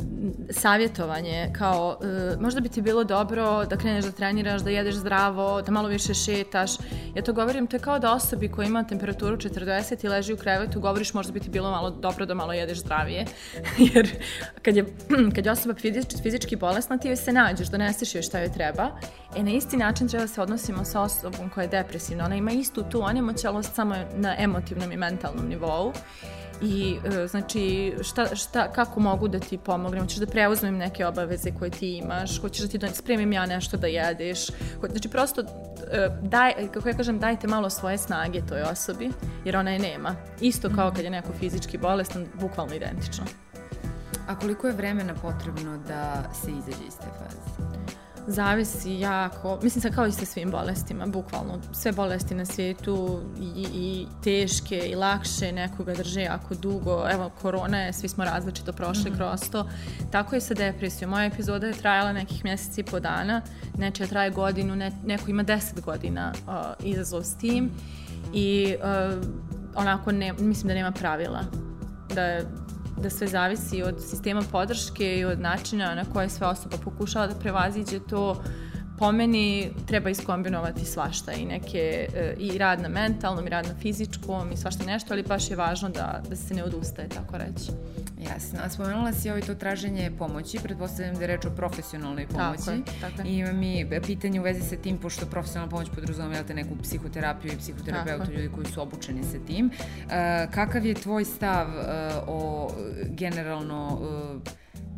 savjetovanje, 0.50 1.50
kao 1.58 1.98
uh, 2.00 2.42
možda 2.42 2.62
bi 2.62 2.70
ti 2.70 2.82
bilo 2.82 3.04
dobro 3.04 3.66
da 3.66 3.78
kreneš 3.78 4.06
da 4.06 4.12
treniraš, 4.12 4.62
da 4.62 4.70
jedeš 4.70 4.96
zdravo, 4.96 5.62
da 5.62 5.72
malo 5.72 5.88
više 5.88 6.14
šetaš. 6.14 6.72
Ja 7.16 7.24
to 7.24 7.34
govorim, 7.34 7.68
to 7.68 7.76
je 7.76 7.80
kao 7.80 8.00
da 8.00 8.14
osobi 8.14 8.48
koja 8.48 8.68
ima 8.68 8.84
temperaturu 8.84 9.38
40 9.38 10.06
i 10.06 10.08
leži 10.08 10.34
u 10.34 10.38
krevetu, 10.38 10.80
govoriš 10.80 11.14
možda 11.14 11.34
bi 11.34 11.40
ti 11.40 11.50
bilo 11.50 11.72
malo 11.72 11.90
dobro 11.90 12.26
da 12.26 12.34
malo 12.34 12.54
jedeš 12.54 12.80
zdravije. 12.80 13.26
Jer 13.94 14.10
kad 14.62 14.76
je, 14.76 14.86
kad 15.36 15.46
je 15.46 15.52
osoba 15.52 15.76
fizički, 15.76 16.22
fizički 16.24 16.56
bolesna, 16.56 16.98
ti 16.98 17.08
joj 17.08 17.16
se 17.16 17.34
nađeš, 17.34 17.68
doneseš 17.68 18.16
joj 18.16 18.22
šta 18.22 18.40
joj 18.40 18.54
treba. 18.54 18.92
E 19.36 19.44
na 19.44 19.52
isti 19.52 19.78
način 19.78 20.08
treba 20.08 20.24
da 20.24 20.28
se 20.28 20.42
odnosimo 20.42 20.86
sa 20.86 21.02
osobom 21.02 21.50
koja 21.50 21.64
je 21.64 21.68
depresivna. 21.68 22.26
Ona 22.26 22.36
ima 22.36 22.52
istu 22.52 22.84
tu 22.84 23.02
onemoćalost 23.04 23.76
samo 23.76 23.96
na 24.16 24.36
emotivnom 24.40 24.92
i 24.92 24.98
mentalnom 24.98 25.48
nivou. 25.48 25.94
I 26.62 26.98
e, 27.06 27.28
znači 27.28 27.94
šta, 28.02 28.36
šta, 28.36 28.72
kako 28.72 29.00
mogu 29.00 29.28
da 29.28 29.40
ti 29.40 29.58
pomognem, 29.58 30.02
hoćeš 30.02 30.18
da 30.18 30.28
preuzmem 30.28 30.78
neke 30.78 31.06
obaveze 31.06 31.52
koje 31.60 31.72
ti 31.72 31.98
imaš, 31.98 32.42
hoćeš 32.42 32.62
da 32.62 32.68
ti 32.68 32.78
da 32.78 32.88
spremim 32.88 33.34
ja 33.34 33.46
nešto 33.46 33.78
da 33.78 33.88
jedeš, 33.88 34.48
znači 34.90 35.10
prosto 35.10 35.42
e, 35.42 35.46
daj, 36.22 36.54
kako 36.74 36.90
ja 36.90 36.96
kažem, 36.96 37.20
dajte 37.20 37.48
malo 37.48 37.70
svoje 37.70 37.98
snage 37.98 38.42
toj 38.50 38.62
osobi, 38.62 39.12
jer 39.46 39.58
ona 39.58 39.72
je 39.72 39.80
nema. 39.80 40.16
Isto 40.42 40.70
kao 40.76 40.92
kad 40.92 41.04
je 41.04 41.10
neko 41.10 41.34
fizički 41.40 41.78
bolestan, 41.78 42.28
bukvalno 42.34 42.76
identično. 42.76 43.26
A 44.28 44.40
koliko 44.40 44.68
je 44.68 44.74
vremena 44.74 45.14
potrebno 45.14 45.78
da 45.88 46.24
se 46.34 46.52
izađe 46.52 46.88
iz 46.88 46.98
te 46.98 47.08
faze? 47.20 47.59
Zavisi 48.30 49.00
jako, 49.00 49.60
mislim 49.64 49.82
sad 49.82 49.96
kao 49.96 50.08
i 50.08 50.12
sa 50.12 50.26
svim 50.26 50.52
bolestima, 50.52 51.06
bukvalno. 51.06 51.60
Sve 51.74 51.92
bolesti 51.92 52.36
na 52.36 52.46
svijetu 52.46 53.22
i, 53.42 53.68
i 53.74 54.08
teške 54.24 54.78
i 54.78 54.96
lakše 54.96 55.52
nekoga 55.52 55.94
drže 55.94 56.22
jako 56.22 56.56
dugo, 56.56 57.06
evo 57.12 57.32
korona 57.42 57.82
je, 57.82 57.94
svi 57.94 58.08
smo 58.08 58.26
različito 58.26 58.74
prošli 58.74 59.12
mm 59.12 59.14
-hmm. 59.14 59.18
kroz 59.18 59.50
to, 59.52 59.70
tako 60.12 60.36
je 60.36 60.42
sa 60.42 60.54
depresijom, 60.54 61.12
moja 61.12 61.26
epizoda 61.26 61.68
je 61.68 61.74
trajala 61.74 62.14
nekih 62.14 62.44
mjeseci 62.44 62.82
i 62.82 62.84
po 62.84 63.00
dana, 63.00 63.42
nečija 63.78 64.08
traje 64.08 64.30
godinu, 64.30 64.76
ne, 64.76 64.92
neko 65.06 65.32
ima 65.32 65.44
deset 65.44 65.82
godina 65.82 66.34
uh, 66.48 66.86
izazov 66.86 67.24
s 67.24 67.38
tim. 67.38 67.72
I 68.34 68.76
uh, 68.80 69.24
onako 69.76 70.12
ne, 70.12 70.34
mislim 70.34 70.68
da 70.68 70.74
nema 70.74 70.92
pravila, 70.92 71.44
da 72.16 72.24
je 72.24 72.46
da 73.00 73.10
sve 73.10 73.28
zavisi 73.28 73.84
od 73.84 73.96
sistema 74.10 74.42
podrške 74.52 75.18
i 75.18 75.26
od 75.26 75.40
načina 75.40 75.96
na 75.96 76.06
koje 76.14 76.30
sve 76.30 76.48
osoba 76.48 76.78
pokušava 76.84 77.28
da 77.28 77.36
prevaziđe 77.36 78.00
to 78.00 78.44
po 79.00 79.12
meni 79.12 79.72
treba 79.88 80.10
iskombinovati 80.10 80.86
svašta 80.86 81.32
i 81.32 81.46
neke, 81.46 82.08
e, 82.16 82.36
i 82.38 82.58
rad 82.58 82.82
na 82.82 82.90
mentalnom 82.90 83.48
i 83.48 83.50
rad 83.50 83.68
na 83.68 83.76
fizičkom 83.82 84.52
i 84.52 84.58
svašta 84.58 84.84
nešto, 84.86 85.14
ali 85.14 85.24
baš 85.24 85.50
je 85.50 85.56
važno 85.56 85.90
da, 85.90 86.22
da 86.30 86.36
se 86.36 86.54
ne 86.54 86.64
odustaje, 86.64 87.10
tako 87.10 87.38
reći. 87.38 87.72
Jasno, 88.20 88.60
a 88.64 88.70
spomenula 88.70 89.14
si 89.14 89.30
ovaj 89.30 89.42
to 89.42 89.56
traženje 89.56 90.12
pomoći, 90.18 90.60
pretpostavljam 90.64 91.16
da 91.16 91.22
je 91.22 91.28
reč 91.28 91.46
o 91.46 91.50
profesionalnoj 91.50 92.28
pomoći. 92.28 92.66
Tako 92.66 92.72
je, 92.72 92.84
tako 93.02 93.22
je. 93.22 93.28
I 93.28 93.38
ima 93.38 93.52
mi 93.52 93.90
pitanje 94.06 94.40
u 94.40 94.44
vezi 94.44 94.62
sa 94.62 94.76
tim, 94.76 94.98
pošto 94.98 95.26
profesionalna 95.26 95.72
pomoć 95.72 95.90
podrazumeva 95.96 96.36
jel 96.36 96.46
te 96.46 96.54
neku 96.54 96.76
psihoterapiju 96.84 97.54
i 97.54 97.58
psihoterapeutu, 97.58 98.32
ljudi 98.32 98.50
koji 98.56 98.68
su 98.68 98.82
obučeni 98.82 99.24
sa 99.24 99.38
tim. 99.48 99.66
Uh, 99.66 100.12
kakav 100.54 100.86
je 100.86 100.94
tvoj 100.94 101.26
stav 101.26 101.68
uh, 101.68 101.84
o 102.28 102.72
generalno 103.20 104.00
uh, 104.02 104.42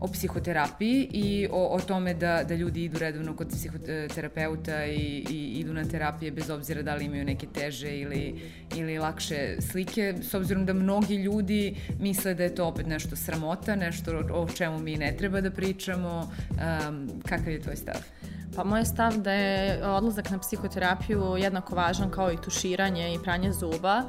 o 0.02 0.08
psihoterapiji 0.08 1.10
i 1.14 1.48
o, 1.52 1.68
o 1.76 1.80
tome 1.80 2.14
da, 2.14 2.44
da 2.44 2.56
ljudi 2.56 2.84
idu 2.84 3.00
redovno 3.00 3.36
kod 3.36 3.48
psihoterapeuta 3.50 4.86
i, 4.86 5.26
i 5.30 5.60
idu 5.60 5.74
na 5.74 5.86
terapije 5.86 6.32
bez 6.32 6.50
obzira 6.50 6.82
da 6.82 6.96
li 6.96 7.06
imaju 7.06 7.26
neke 7.26 7.48
teže 7.48 7.98
ili, 8.00 8.42
ili 8.76 8.98
lakše 8.98 9.56
slike, 9.72 10.16
s 10.22 10.34
obzirom 10.34 10.66
da 10.66 10.74
mnogi 10.74 11.16
ljudi 11.16 11.76
misle 12.00 12.34
da 12.34 12.44
je 12.44 12.56
to 12.56 12.66
opet 12.66 12.88
nešto 12.88 13.16
sramota, 13.16 13.76
nešto 13.76 14.12
o 14.34 14.48
čemu 14.50 14.80
mi 14.80 14.98
ne 14.98 15.16
treba 15.18 15.42
da 15.42 15.52
pričamo. 15.52 16.32
Um, 16.52 17.22
kakav 17.28 17.50
je 17.50 17.62
tvoj 17.62 17.76
stav? 17.76 17.96
Pa 18.56 18.64
moj 18.64 18.86
stav 18.86 19.18
da 19.18 19.32
je 19.32 19.88
odlazak 19.88 20.30
na 20.30 20.40
psihoterapiju 20.40 21.36
jednako 21.38 21.76
važan 21.76 22.10
kao 22.10 22.32
i 22.32 22.42
tuširanje 22.44 23.14
i 23.14 23.20
pranje 23.24 23.52
zuba, 23.54 24.04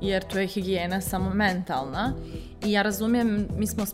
jer 0.00 0.22
to 0.22 0.38
je 0.38 0.46
higijena 0.46 1.00
samo 1.00 1.30
mentalna 1.30 2.14
I 2.64 2.72
ja 2.72 2.82
razumijem, 2.82 3.48
mi 3.56 3.66
smo 3.66 3.84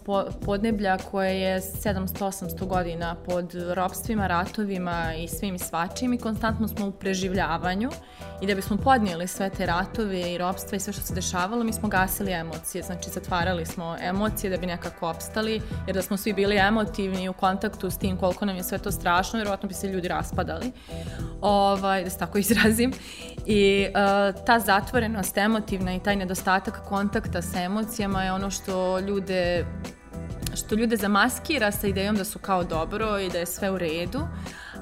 podneblja 0.45 0.99
koje 0.99 1.41
je 1.41 1.61
700-800 1.61 2.67
godina 2.67 3.17
pod 3.27 3.55
ropstvima, 3.55 4.27
ratovima 4.27 5.15
i 5.15 5.29
svim 5.29 5.55
i 5.55 5.59
svačim 5.59 6.13
i 6.13 6.19
konstantno 6.19 6.69
smo 6.69 6.87
u 6.87 6.93
preživljavanju. 6.93 7.91
I 8.41 8.47
da 8.47 8.55
bismo 8.55 8.77
podnijeli 8.77 9.29
sve 9.29 9.51
te 9.51 9.67
ratove 9.67 10.33
i 10.33 10.39
ropstva 10.39 10.77
i 10.77 10.81
sve 10.81 10.93
što 10.93 11.03
se 11.03 11.15
dešavalo, 11.15 11.65
mi 11.65 11.73
smo 11.73 11.89
gasili 11.89 12.33
emocije, 12.33 12.83
znači 12.83 13.11
zatvarali 13.11 13.67
smo 13.67 13.97
emocije 14.01 14.51
da 14.51 14.57
bi 14.57 14.67
nekako 14.67 15.09
opstali, 15.09 15.61
jer 15.87 15.95
da 15.95 16.03
smo 16.03 16.17
svi 16.17 16.33
bili 16.33 16.57
emotivni 16.57 17.29
u 17.29 17.33
kontaktu 17.33 17.91
s 17.91 17.99
tim 17.99 18.17
koliko 18.17 18.45
nam 18.45 18.57
je 18.57 18.63
sve 18.63 18.79
to 18.79 18.91
strašno, 18.91 19.37
vjerovatno 19.37 19.69
bi 19.69 19.75
se 19.75 19.89
ljudi 19.89 20.09
raspadali, 20.09 20.73
ovaj, 21.41 22.05
da 22.05 22.11
se 22.11 22.19
tako 22.19 22.39
izrazim. 22.45 22.93
I 23.47 23.87
uh, 23.89 24.45
ta 24.45 24.59
zatvorenost 24.59 25.39
emotivna 25.39 25.95
i 25.95 26.01
taj 26.01 26.17
nedostatak 26.17 26.81
kontakta 26.89 27.43
sa 27.43 27.61
emocijama 27.61 28.25
je 28.25 28.33
ono 28.33 28.51
što 28.53 29.01
ljude 29.01 29.67
što 30.55 30.75
ljude 30.75 30.97
zamaskira 30.97 31.73
sa 31.73 31.87
idejom 31.87 32.17
da 32.17 32.25
su 32.25 32.39
kao 32.39 32.65
dobro 32.65 33.19
i 33.19 33.29
da 33.29 33.39
je 33.39 33.47
sve 33.47 33.71
u 33.71 33.79
redu, 33.79 34.21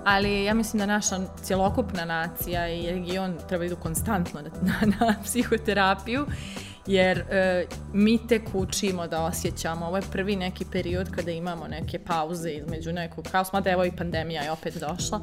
ali 0.04 0.44
ja 0.44 0.54
mislim 0.54 0.78
da 0.78 0.86
naša 0.86 1.20
cjelokupna 1.42 2.04
nacija 2.04 2.68
i 2.68 2.90
region 2.90 3.38
treba 3.48 3.64
idu 3.64 3.76
konstantno 3.76 4.40
na, 4.42 4.50
na, 4.62 5.06
na 5.06 5.14
psihoterapiju 5.24 6.26
jer 6.86 7.18
e, 7.18 7.66
mi 7.92 8.26
tek 8.26 8.42
učimo 8.54 9.06
da 9.06 9.22
osjećamo. 9.22 9.86
Ovo 9.86 9.96
je 9.96 10.02
prvi 10.12 10.36
neki 10.36 10.64
period 10.72 11.10
kada 11.10 11.30
imamo 11.30 11.68
neke 11.68 11.98
pauze 11.98 12.50
između 12.50 12.92
nekog 12.92 13.28
kaos, 13.32 13.52
mada 13.52 13.70
evo 13.70 13.84
i 13.84 13.96
pandemija 13.96 14.42
je 14.42 14.50
opet 14.50 14.74
došla, 14.74 15.20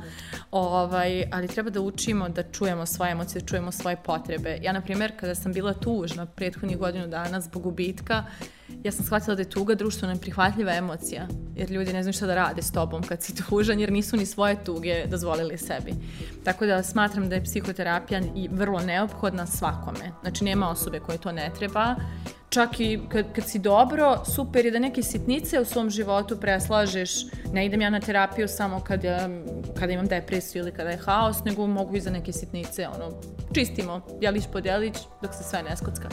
ovaj, 0.52 1.30
ali 1.32 1.48
treba 1.48 1.70
da 1.70 1.82
učimo 1.82 2.30
da 2.30 2.43
čujemo 2.43 2.86
svoje 2.86 3.12
emocije, 3.12 3.41
da 3.41 3.48
čujemo 3.48 3.72
svoje 3.72 3.96
potrebe. 3.96 4.60
Ja, 4.62 4.72
na 4.72 4.82
primjer, 4.82 5.20
kada 5.20 5.36
sam 5.36 5.54
bila 5.54 5.74
tužna 5.74 6.26
prethodnih 6.26 6.78
godinu 6.78 7.08
dana 7.08 7.41
zbog 7.41 7.63
gubitka, 7.63 8.24
ja 8.84 8.92
sam 8.92 9.06
shvatila 9.06 9.36
da 9.36 9.42
je 9.42 9.50
tuga 9.50 9.76
društveno 9.76 10.14
neprihvatljiva 10.14 10.74
emocija, 10.76 11.28
jer 11.56 11.72
ljudi 11.72 11.94
ne 11.94 12.04
znaju 12.04 12.14
šta 12.14 12.26
da 12.26 12.36
rade 12.36 12.62
s 12.62 12.72
tobom 12.72 13.04
kad 13.04 13.24
si 13.24 13.36
tužan, 13.50 13.80
jer 13.80 13.92
nisu 13.92 14.18
ni 14.18 14.26
svoje 14.26 14.64
tuge 14.64 15.06
dozvolili 15.08 15.58
sebi. 15.58 15.94
Tako 16.44 16.66
da 16.66 16.84
smatram 16.84 17.30
da 17.30 17.36
je 17.36 17.44
psihoterapija 17.44 18.22
i 18.36 18.48
vrlo 18.52 18.80
neophodna 18.80 19.46
svakome. 19.46 20.12
Znači, 20.22 20.44
nema 20.44 20.70
osobe 20.70 21.00
koje 21.00 21.18
to 21.18 21.32
ne 21.32 21.52
treba. 21.58 21.96
Čak 22.50 22.80
i 22.80 23.00
kad, 23.10 23.26
kad 23.36 23.50
si 23.50 23.60
dobro, 23.60 24.24
super 24.36 24.66
je 24.66 24.72
da 24.72 24.80
neke 24.80 25.04
sitnice 25.04 25.60
u 25.60 25.66
svom 25.66 25.90
životu 25.90 26.38
preslažeš. 26.38 27.12
Ne 27.54 27.66
idem 27.66 27.82
ja 27.82 27.90
na 27.90 28.00
terapiju 28.00 28.48
samo 28.48 28.80
kad 28.80 29.04
ja, 29.04 29.30
kada 29.80 29.94
imam 29.94 30.08
depresiju 30.08 30.62
ili 30.62 30.72
kada 30.72 30.90
je 30.90 30.98
haos, 30.98 31.44
nego 31.46 31.68
mogu 31.68 31.96
i 31.96 32.02
za 32.02 32.10
neke 32.10 32.34
sitnice, 32.34 32.88
ono, 32.88 33.12
čistimo, 33.54 34.02
djelić 34.20 34.44
po 34.54 34.62
djelić, 34.62 34.98
dok 35.22 35.34
se 35.34 35.44
sve 35.44 35.64
ne 35.64 35.78
skocka. 35.78 36.10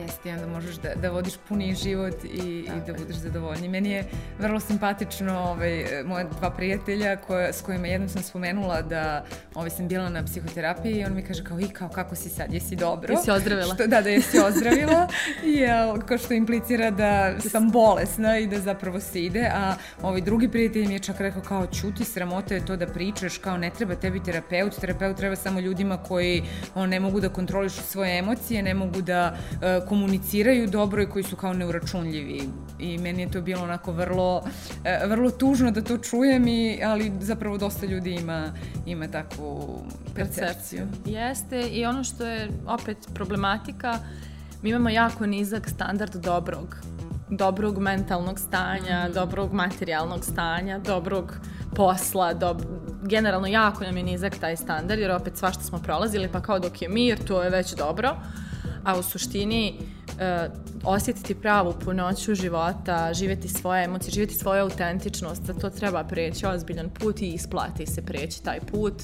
Jeste, 0.00 0.32
onda 0.32 0.46
možeš 0.46 0.76
da, 0.76 0.94
da 0.94 1.10
vodiš 1.10 1.34
puni 1.48 1.74
život 1.74 2.24
i, 2.24 2.48
i 2.48 2.80
da 2.86 2.92
budeš 2.92 3.16
zadovoljni. 3.16 3.68
Meni 3.68 3.90
je 3.90 4.04
vrlo 4.38 4.60
simpatično 4.60 5.40
ovaj, 5.40 5.84
moje 6.04 6.26
dva 6.38 6.50
prijatelja 6.50 7.16
koje, 7.16 7.52
s 7.52 7.62
kojima 7.62 7.86
jednom 7.86 8.08
sam 8.08 8.22
spomenula 8.22 8.82
da 8.82 9.24
ovaj, 9.54 9.70
sam 9.70 9.88
bila 9.88 10.08
na 10.08 10.24
psihoterapiji 10.24 10.92
i 10.92 11.04
on 11.04 11.14
mi 11.14 11.22
kaže 11.22 11.44
kao 11.44 11.60
i 11.60 11.68
kao 11.68 11.88
kako 11.88 12.14
si 12.14 12.28
sad, 12.28 12.52
jesi 12.52 12.76
dobro? 12.76 13.12
Jesi 13.12 13.30
ozdravila? 13.30 13.74
Što, 13.74 13.86
da, 13.86 14.02
da 14.02 14.08
jesi 14.08 14.38
ozdravila, 14.38 15.08
jel, 15.60 15.98
kao 16.06 16.18
što 16.18 16.34
implicira 16.34 16.90
da 16.90 17.40
sam 17.40 17.70
bolesna 17.70 18.38
i 18.38 18.46
da 18.46 18.60
zapravo 18.60 19.00
se 19.00 19.24
ide, 19.24 19.50
a 19.54 19.74
ovaj 20.02 20.20
drugi 20.20 20.48
prijatelj 20.48 20.86
mi 20.86 20.94
je 20.94 20.98
čak 20.98 21.20
rekao 21.20 21.42
kao 21.42 21.66
čuti, 21.66 22.04
sramota 22.04 22.54
je 22.54 22.66
to 22.66 22.76
da 22.76 22.86
pričaš, 22.86 23.38
kao 23.38 23.56
ne 23.56 23.70
treba 23.70 23.94
tebi 23.94 24.22
terapeut, 24.22 24.80
terapeut 24.80 25.16
treba 25.16 25.36
samo 25.36 25.60
ljudima 25.60 25.96
koji 25.96 26.42
on, 26.74 26.88
ne 26.88 27.00
mogu 27.00 27.20
da 27.20 27.28
kontrolišu 27.28 27.82
svoje 27.82 28.18
emocije, 28.18 28.62
ne 28.62 28.74
mogu 28.74 29.02
da 29.02 29.36
uh, 29.52 29.88
komuniciraju 29.90 30.66
dobro 30.66 31.02
i 31.02 31.06
koji 31.06 31.24
su 31.24 31.36
kao 31.36 31.52
neuračunljivi. 31.52 32.42
I 32.78 32.98
meni 32.98 33.22
je 33.22 33.30
to 33.30 33.40
bilo 33.40 33.62
onako 33.62 33.92
vrlo, 33.92 34.42
e, 34.84 35.06
vrlo 35.06 35.30
tužno 35.30 35.70
da 35.70 35.82
to 35.82 35.98
čujem, 35.98 36.48
i, 36.48 36.80
ali 36.84 37.12
zapravo 37.20 37.58
dosta 37.58 37.86
ljudi 37.86 38.14
ima, 38.14 38.52
ima 38.86 39.08
takvu 39.08 39.82
percepciju. 40.14 40.86
Jeste 41.06 41.60
i 41.60 41.84
ono 41.86 42.04
što 42.04 42.26
je 42.26 42.48
opet 42.66 43.08
problematika, 43.14 43.98
mi 44.62 44.70
imamo 44.70 44.88
jako 44.88 45.26
nizak 45.26 45.68
standard 45.68 46.14
dobrog 46.14 46.76
dobrog 47.32 47.78
mentalnog 47.78 48.38
stanja, 48.38 49.08
mm. 49.08 49.12
dobrog 49.12 49.52
materijalnog 49.52 50.24
stanja, 50.24 50.78
dobrog 50.78 51.36
posla, 51.74 52.34
dob... 52.34 52.62
generalno 53.02 53.46
jako 53.46 53.84
nam 53.84 53.96
je 53.96 54.02
nizak 54.02 54.38
taj 54.38 54.56
standard, 54.56 55.00
jer 55.00 55.10
opet 55.10 55.36
svašta 55.36 55.62
smo 55.62 55.78
prolazili, 55.78 56.28
pa 56.32 56.40
kao 56.40 56.58
dok 56.58 56.82
je 56.82 56.88
mir, 56.88 57.18
to 57.24 57.42
je 57.42 57.50
već 57.50 57.74
dobro. 57.74 58.10
Uh, 58.10 58.49
a 58.84 58.98
u 58.98 59.02
suštini 59.02 59.74
uh, 59.78 60.52
osjetiti 60.84 61.34
pravu 61.34 61.74
punoću 61.84 62.34
života, 62.34 63.14
živjeti 63.14 63.48
svoje 63.48 63.84
emocije, 63.84 64.10
živjeti 64.12 64.34
svoju 64.34 64.62
autentičnost, 64.62 65.42
za 65.42 65.54
to 65.54 65.70
treba 65.70 66.04
preći 66.04 66.46
ozbiljan 66.46 66.90
put 66.90 67.22
i 67.22 67.28
isplati 67.28 67.86
se 67.86 68.02
preći 68.02 68.42
taj 68.42 68.60
put. 68.60 68.94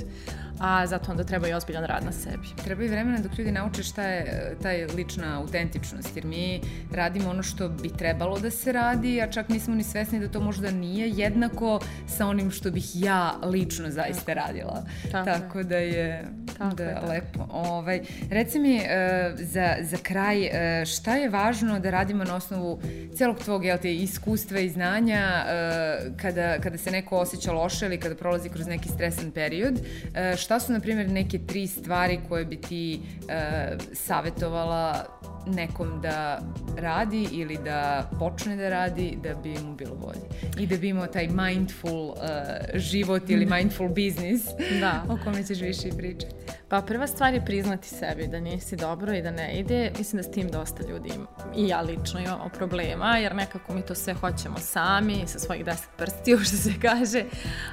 A 0.61 0.87
zato 0.87 1.11
onda 1.11 1.25
treba 1.25 1.49
i 1.49 1.53
ozbiljan 1.53 1.85
rad 1.85 2.05
na 2.05 2.12
sebi. 2.12 2.49
Treba 2.64 2.85
i 2.85 2.88
vremena 2.88 3.19
dok 3.19 3.38
ljudi 3.38 3.53
nauče 3.53 3.83
šta 3.83 4.03
je 4.03 4.21
e, 4.21 4.55
taj 4.62 4.87
lična 4.87 5.40
autentičnost, 5.40 6.16
jer 6.16 6.25
mi 6.25 6.61
radimo 6.92 7.31
ono 7.31 7.42
što 7.42 7.69
bi 7.69 7.88
trebalo 7.88 8.38
da 8.38 8.51
se 8.51 8.73
radi, 8.73 9.23
a 9.23 9.31
čak 9.31 9.49
nismo 9.49 9.75
ni 9.75 9.85
svesni 9.85 10.21
da 10.21 10.29
to 10.29 10.40
možda 10.40 10.71
nije 10.71 11.11
jednako 11.11 11.81
sa 12.09 12.27
onim 12.27 12.51
što 12.51 12.71
bih 12.71 12.85
ja 12.95 13.35
lično 13.42 13.90
zaista 13.90 14.35
radila. 14.35 14.85
Tako, 15.12 15.31
tako 15.31 15.62
da 15.62 15.77
je 15.77 16.25
tako 16.59 16.75
da, 16.75 16.85
je, 16.85 17.01
lepo. 17.01 17.47
Ovaj, 17.51 18.01
reci 18.31 18.59
mi 18.59 18.77
uh, 18.77 18.83
za, 19.38 19.75
za 19.81 19.97
kraj, 20.03 20.42
uh, 20.42 20.51
šta 20.87 21.16
je 21.16 21.29
važno 21.29 21.81
da 21.81 21.90
radimo 21.90 22.25
na 22.25 22.37
osnovu 22.37 22.81
celog 23.14 23.38
tvog 23.38 23.64
jel 23.64 23.79
te, 23.79 23.95
iskustva 23.95 24.61
i 24.61 24.69
znanja 24.69 25.45
kada, 26.16 26.59
kada 26.59 26.79
se 26.79 26.90
neko 26.90 27.16
osjeća 27.16 27.53
loše 27.53 27.87
ili 27.87 28.01
kada 28.01 28.14
prolazi 28.14 28.49
kroz 28.49 28.66
neki 28.66 28.88
stresan 28.88 29.31
period, 29.31 29.81
šta 30.47 30.61
su, 30.61 30.73
na 30.73 30.81
primjer, 30.81 31.11
neke 31.11 31.39
tri 31.39 31.67
stvari 31.67 32.21
koje 32.29 32.45
bi 32.45 32.61
ti 32.61 33.01
uh, 33.01 33.29
savjetovala 33.93 35.05
nekom 35.47 36.01
da 36.03 36.41
radi 36.77 37.29
ili 37.33 37.59
da 37.65 38.11
počne 38.19 38.57
da 38.57 38.69
radi 38.69 39.19
da 39.23 39.35
bi 39.35 39.59
mu 39.59 39.75
bilo 39.75 39.95
bolje 39.95 40.21
i 40.59 40.67
da 40.67 40.77
bi 40.77 40.89
imao 40.89 41.07
taj 41.07 41.29
mindful 41.29 42.09
uh, 42.09 42.17
život 42.75 43.31
ili 43.31 43.47
mindful 43.47 43.89
business 43.89 44.47
da. 44.81 45.03
o 45.13 45.19
kome 45.25 45.45
ćeš 45.45 45.61
više 45.61 45.89
pričati. 45.97 46.35
Pa 46.69 46.83
prva 46.83 47.07
stvar 47.07 47.35
je 47.35 47.45
priznati 47.45 47.89
sebi 47.89 48.27
da 48.27 48.41
nisi 48.41 48.77
dobro 48.77 49.15
i 49.15 49.23
da 49.23 49.31
ne 49.31 49.61
ide. 49.61 49.93
Mislim 49.99 50.23
da 50.23 50.29
s 50.29 50.33
tim 50.33 50.49
dosta 50.49 50.89
ljudi 50.89 51.11
i 51.57 51.69
ja 51.69 51.81
lično 51.81 52.21
imamo 52.21 52.51
problema 52.59 53.19
jer 53.19 53.35
nekako 53.35 53.75
mi 53.75 53.83
to 53.83 53.95
sve 53.95 54.15
hoćemo 54.15 54.59
sami 54.59 55.23
sa 55.27 55.39
svojih 55.39 55.65
deset 55.65 55.89
prstiju 55.97 56.39
što 56.45 56.57
se 56.57 56.73
kaže. 56.83 57.25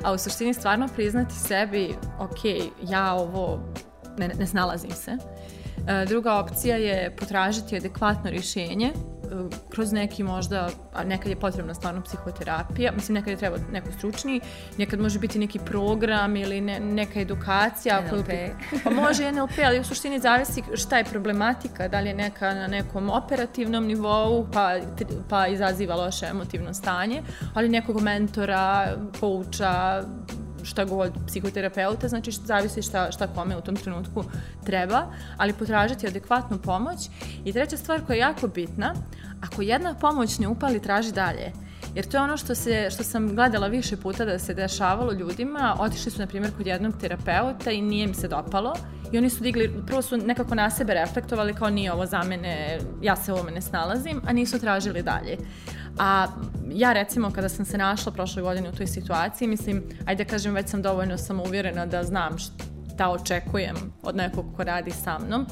A 0.03 0.13
u 0.13 0.17
suštini 0.17 0.53
stvarno 0.53 0.87
priznati 0.95 1.33
sebi 1.33 1.93
ok, 2.19 2.62
ja 2.89 3.13
ovo 3.13 3.59
ne, 4.17 4.27
ne 4.27 4.47
snalazim 4.47 4.91
se 4.91 5.17
E, 5.87 6.05
druga 6.05 6.39
opcija 6.39 6.75
je 6.75 7.15
potražiti 7.15 7.77
adekvatno 7.77 8.29
rješenje 8.29 8.87
e, 8.87 8.93
kroz 9.69 9.91
neki 9.91 10.23
možda, 10.23 10.69
a 10.93 11.03
nekad 11.03 11.27
je 11.27 11.35
potrebna 11.35 11.73
stvarno 11.73 12.01
psihoterapija, 12.01 12.91
mislim 12.91 13.15
nekad 13.15 13.29
je 13.29 13.37
treba 13.37 13.57
neko 13.71 13.91
stručni, 13.91 14.41
nekad 14.77 14.99
može 14.99 15.19
biti 15.19 15.39
neki 15.39 15.59
program 15.59 16.35
ili 16.35 16.61
ne, 16.61 16.79
neka 16.79 17.19
edukacija. 17.19 18.01
NLP. 18.01 18.29
Pa 18.83 18.89
može 18.89 19.31
NLP, 19.31 19.51
ali 19.65 19.79
u 19.79 19.83
suštini 19.83 20.19
zavisi 20.19 20.63
šta 20.75 20.97
je 20.97 21.03
problematika, 21.03 21.87
da 21.87 21.99
li 21.99 22.09
je 22.09 22.15
neka 22.15 22.53
na 22.53 22.67
nekom 22.67 23.09
operativnom 23.09 23.85
nivou 23.85 24.47
pa, 24.53 24.75
pa 25.29 25.47
izaziva 25.47 25.95
loše 25.95 26.25
emotivno 26.25 26.73
stanje, 26.73 27.21
ali 27.53 27.69
nekog 27.69 28.01
mentora, 28.01 28.95
pouča, 29.19 30.03
šta 30.63 30.85
god, 30.85 31.13
psihoterapeuta, 31.27 32.07
znači 32.07 32.31
zavisi 32.31 32.81
šta, 32.81 33.11
šta 33.11 33.27
kome 33.27 33.57
u 33.57 33.61
tom 33.61 33.75
trenutku 33.75 34.23
treba, 34.65 35.07
ali 35.37 35.53
potražiti 35.53 36.07
adekvatnu 36.07 36.57
pomoć. 36.57 37.09
I 37.45 37.53
treća 37.53 37.77
stvar 37.77 38.05
koja 38.05 38.15
je 38.15 38.19
jako 38.19 38.47
bitna, 38.47 38.93
ako 39.41 39.61
jedna 39.61 39.93
pomoć 39.93 40.39
ne 40.39 40.47
upali, 40.47 40.81
traži 40.81 41.11
dalje. 41.11 41.51
Jer 41.95 42.05
to 42.05 42.17
je 42.17 42.23
ono 42.23 42.37
što, 42.37 42.55
se, 42.55 42.89
što 42.91 43.03
sam 43.03 43.35
gledala 43.35 43.67
više 43.67 43.97
puta 43.97 44.25
da 44.25 44.39
se 44.39 44.53
dešavalo 44.53 45.11
ljudima. 45.11 45.75
Otišli 45.79 46.11
su, 46.11 46.19
na 46.19 46.27
primjer, 46.27 46.51
kod 46.57 46.67
jednog 46.67 46.93
terapeuta 47.01 47.71
i 47.71 47.81
nije 47.81 48.03
im 48.03 48.13
se 48.13 48.27
dopalo. 48.27 48.73
I 49.11 49.17
oni 49.17 49.29
su 49.29 49.43
digli, 49.43 49.83
prvo 49.87 50.01
su 50.01 50.17
nekako 50.17 50.55
na 50.55 50.69
sebe 50.69 50.93
reflektovali 50.93 51.53
kao 51.53 51.69
nije 51.69 51.93
ovo 51.93 52.05
za 52.05 52.23
mene, 52.23 52.79
ja 53.01 53.15
se 53.15 53.33
ovome 53.33 53.51
ne 53.51 53.61
snalazim, 53.61 54.21
a 54.25 54.33
nisu 54.33 54.59
tražili 54.59 55.03
dalje. 55.03 55.37
A 55.99 56.27
ja 56.71 56.93
recimo 56.93 57.31
kada 57.31 57.49
sam 57.49 57.65
se 57.65 57.77
našla 57.77 58.11
prošle 58.11 58.41
godine 58.41 58.69
u 58.69 58.75
toj 58.75 58.87
situaciji, 58.87 59.47
mislim, 59.47 59.83
ajde 60.05 60.25
kažem, 60.25 60.53
već 60.53 60.69
sam 60.69 60.81
dovoljno 60.81 61.17
samouvjerena 61.17 61.85
da 61.85 62.03
znam 62.03 62.37
šta 62.93 63.09
očekujem 63.09 63.75
od 64.03 64.15
nekog 64.15 64.45
ko 64.55 64.63
radi 64.63 64.91
sa 64.91 65.19
mnom 65.19 65.45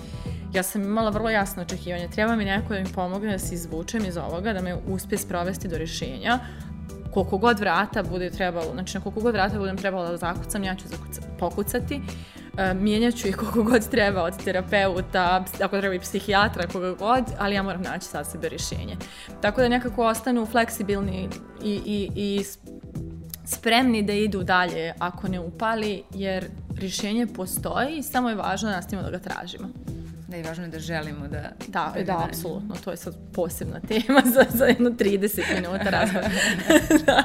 ja 0.54 0.64
sam 0.64 0.82
imala 0.82 1.10
vrlo 1.10 1.30
jasno 1.30 1.62
očekivanje. 1.62 2.08
Treba 2.08 2.36
mi 2.36 2.46
neko 2.46 2.74
da 2.74 2.80
mi 2.80 2.94
pomogne 2.96 3.32
da 3.32 3.40
se 3.40 3.56
izvučem 3.56 4.06
iz 4.06 4.18
ovoga, 4.18 4.54
da 4.54 4.62
me 4.62 4.76
uspije 4.88 5.20
sprovesti 5.20 5.68
do 5.68 5.78
rješenja. 5.78 6.40
Koliko 7.14 7.38
god 7.38 7.60
vrata 7.60 8.04
bude 8.04 8.30
trebalo, 8.30 8.72
znači 8.74 8.98
na 8.98 9.04
koliko 9.04 9.22
god 9.22 9.34
vrata 9.34 9.58
budem 9.58 9.78
trebala 9.78 10.10
da 10.10 10.18
zakucam, 10.18 10.64
ja 10.64 10.76
ću 10.76 10.88
zakucati, 10.88 11.28
pokucati. 11.40 12.02
E, 12.58 12.74
mijenjat 12.74 13.16
ću 13.16 13.28
ih 13.28 13.36
koliko 13.36 13.64
god 13.64 13.90
treba 13.90 14.24
od 14.24 14.44
terapeuta, 14.44 15.46
ako 15.62 15.80
treba 15.80 15.96
i 15.96 16.00
psihijatra, 16.00 16.68
koga 16.68 16.94
god, 16.94 17.24
ali 17.40 17.56
ja 17.56 17.64
moram 17.64 17.82
naći 17.82 18.06
sa 18.06 18.24
sebe 18.24 18.50
rješenje. 18.50 18.98
Tako 19.42 19.62
da 19.62 19.70
nekako 19.70 20.06
ostanu 20.06 20.46
fleksibilni 20.46 21.30
i, 21.64 21.82
i, 21.86 22.10
i 22.16 22.44
spremni 23.46 24.04
da 24.04 24.14
idu 24.14 24.44
dalje 24.44 24.94
ako 25.00 25.28
ne 25.28 25.40
upali, 25.40 26.04
jer 26.14 26.46
rješenje 26.78 27.28
postoji 27.28 27.98
i 27.98 28.04
samo 28.04 28.30
je 28.30 28.36
važno 28.36 28.70
da 28.70 28.76
nastavimo 28.76 29.10
da 29.10 29.18
ga 29.18 29.20
tražimo. 29.20 29.68
Da 30.32 30.38
je 30.38 30.44
važno 30.44 30.68
da 30.68 30.80
želimo 30.80 31.28
da... 31.28 31.52
Da, 31.68 31.94
da, 31.96 32.04
da 32.04 32.26
apsolutno. 32.28 32.76
To 32.84 32.92
je 32.92 32.98
sad 32.98 33.16
posebna 33.34 33.80
tema 33.80 34.22
za, 34.34 34.46
za 34.58 34.66
jedno 34.66 34.90
30 34.90 35.42
minuta 35.56 35.90
razgovora. 35.90 36.30
da. 37.06 37.24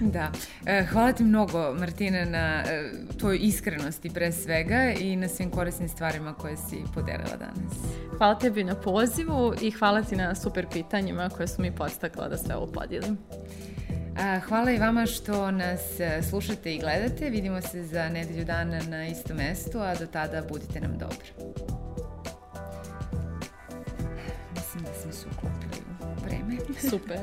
da. 0.00 0.30
E, 0.66 0.84
hvala 0.84 1.12
ti 1.12 1.24
mnogo, 1.24 1.74
Martina, 1.74 2.24
na 2.24 2.62
e, 2.66 2.90
tvojoj 3.18 3.38
iskrenosti 3.42 4.10
pre 4.10 4.32
svega 4.32 4.92
i 5.00 5.16
na 5.16 5.28
svim 5.28 5.50
korisnim 5.50 5.88
stvarima 5.88 6.34
koje 6.34 6.56
si 6.56 6.82
podelila 6.94 7.36
danas. 7.38 7.72
Hvala 8.18 8.38
tebi 8.38 8.64
na 8.64 8.74
pozivu 8.74 9.54
i 9.60 9.70
hvala 9.70 10.02
ti 10.02 10.16
na 10.16 10.34
super 10.34 10.66
pitanjima 10.72 11.28
koje 11.28 11.48
su 11.48 11.62
mi 11.62 11.74
podstakla 11.74 12.28
da 12.28 12.36
sve 12.36 12.56
ovo 12.56 12.66
podijelim. 12.66 13.18
Hvala 14.48 14.70
i 14.70 14.78
vama 14.78 15.06
što 15.06 15.50
nas 15.50 16.00
e, 16.00 16.22
slušate 16.30 16.74
i 16.74 16.78
gledate. 16.78 17.30
Vidimo 17.30 17.62
se 17.62 17.84
za 17.84 18.08
nedelju 18.08 18.44
dana 18.44 18.80
na 18.88 19.06
istom 19.06 19.36
mestu, 19.36 19.78
a 19.78 19.94
do 19.94 20.06
tada 20.06 20.42
budite 20.48 20.80
nam 20.80 20.98
dobro. 20.98 21.81
Super. 26.80 27.20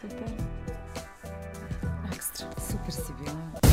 Super. 0.00 0.30
Ekstra. 2.12 2.46
Super 2.58 2.92
si 2.92 3.12
bila. 3.22 3.69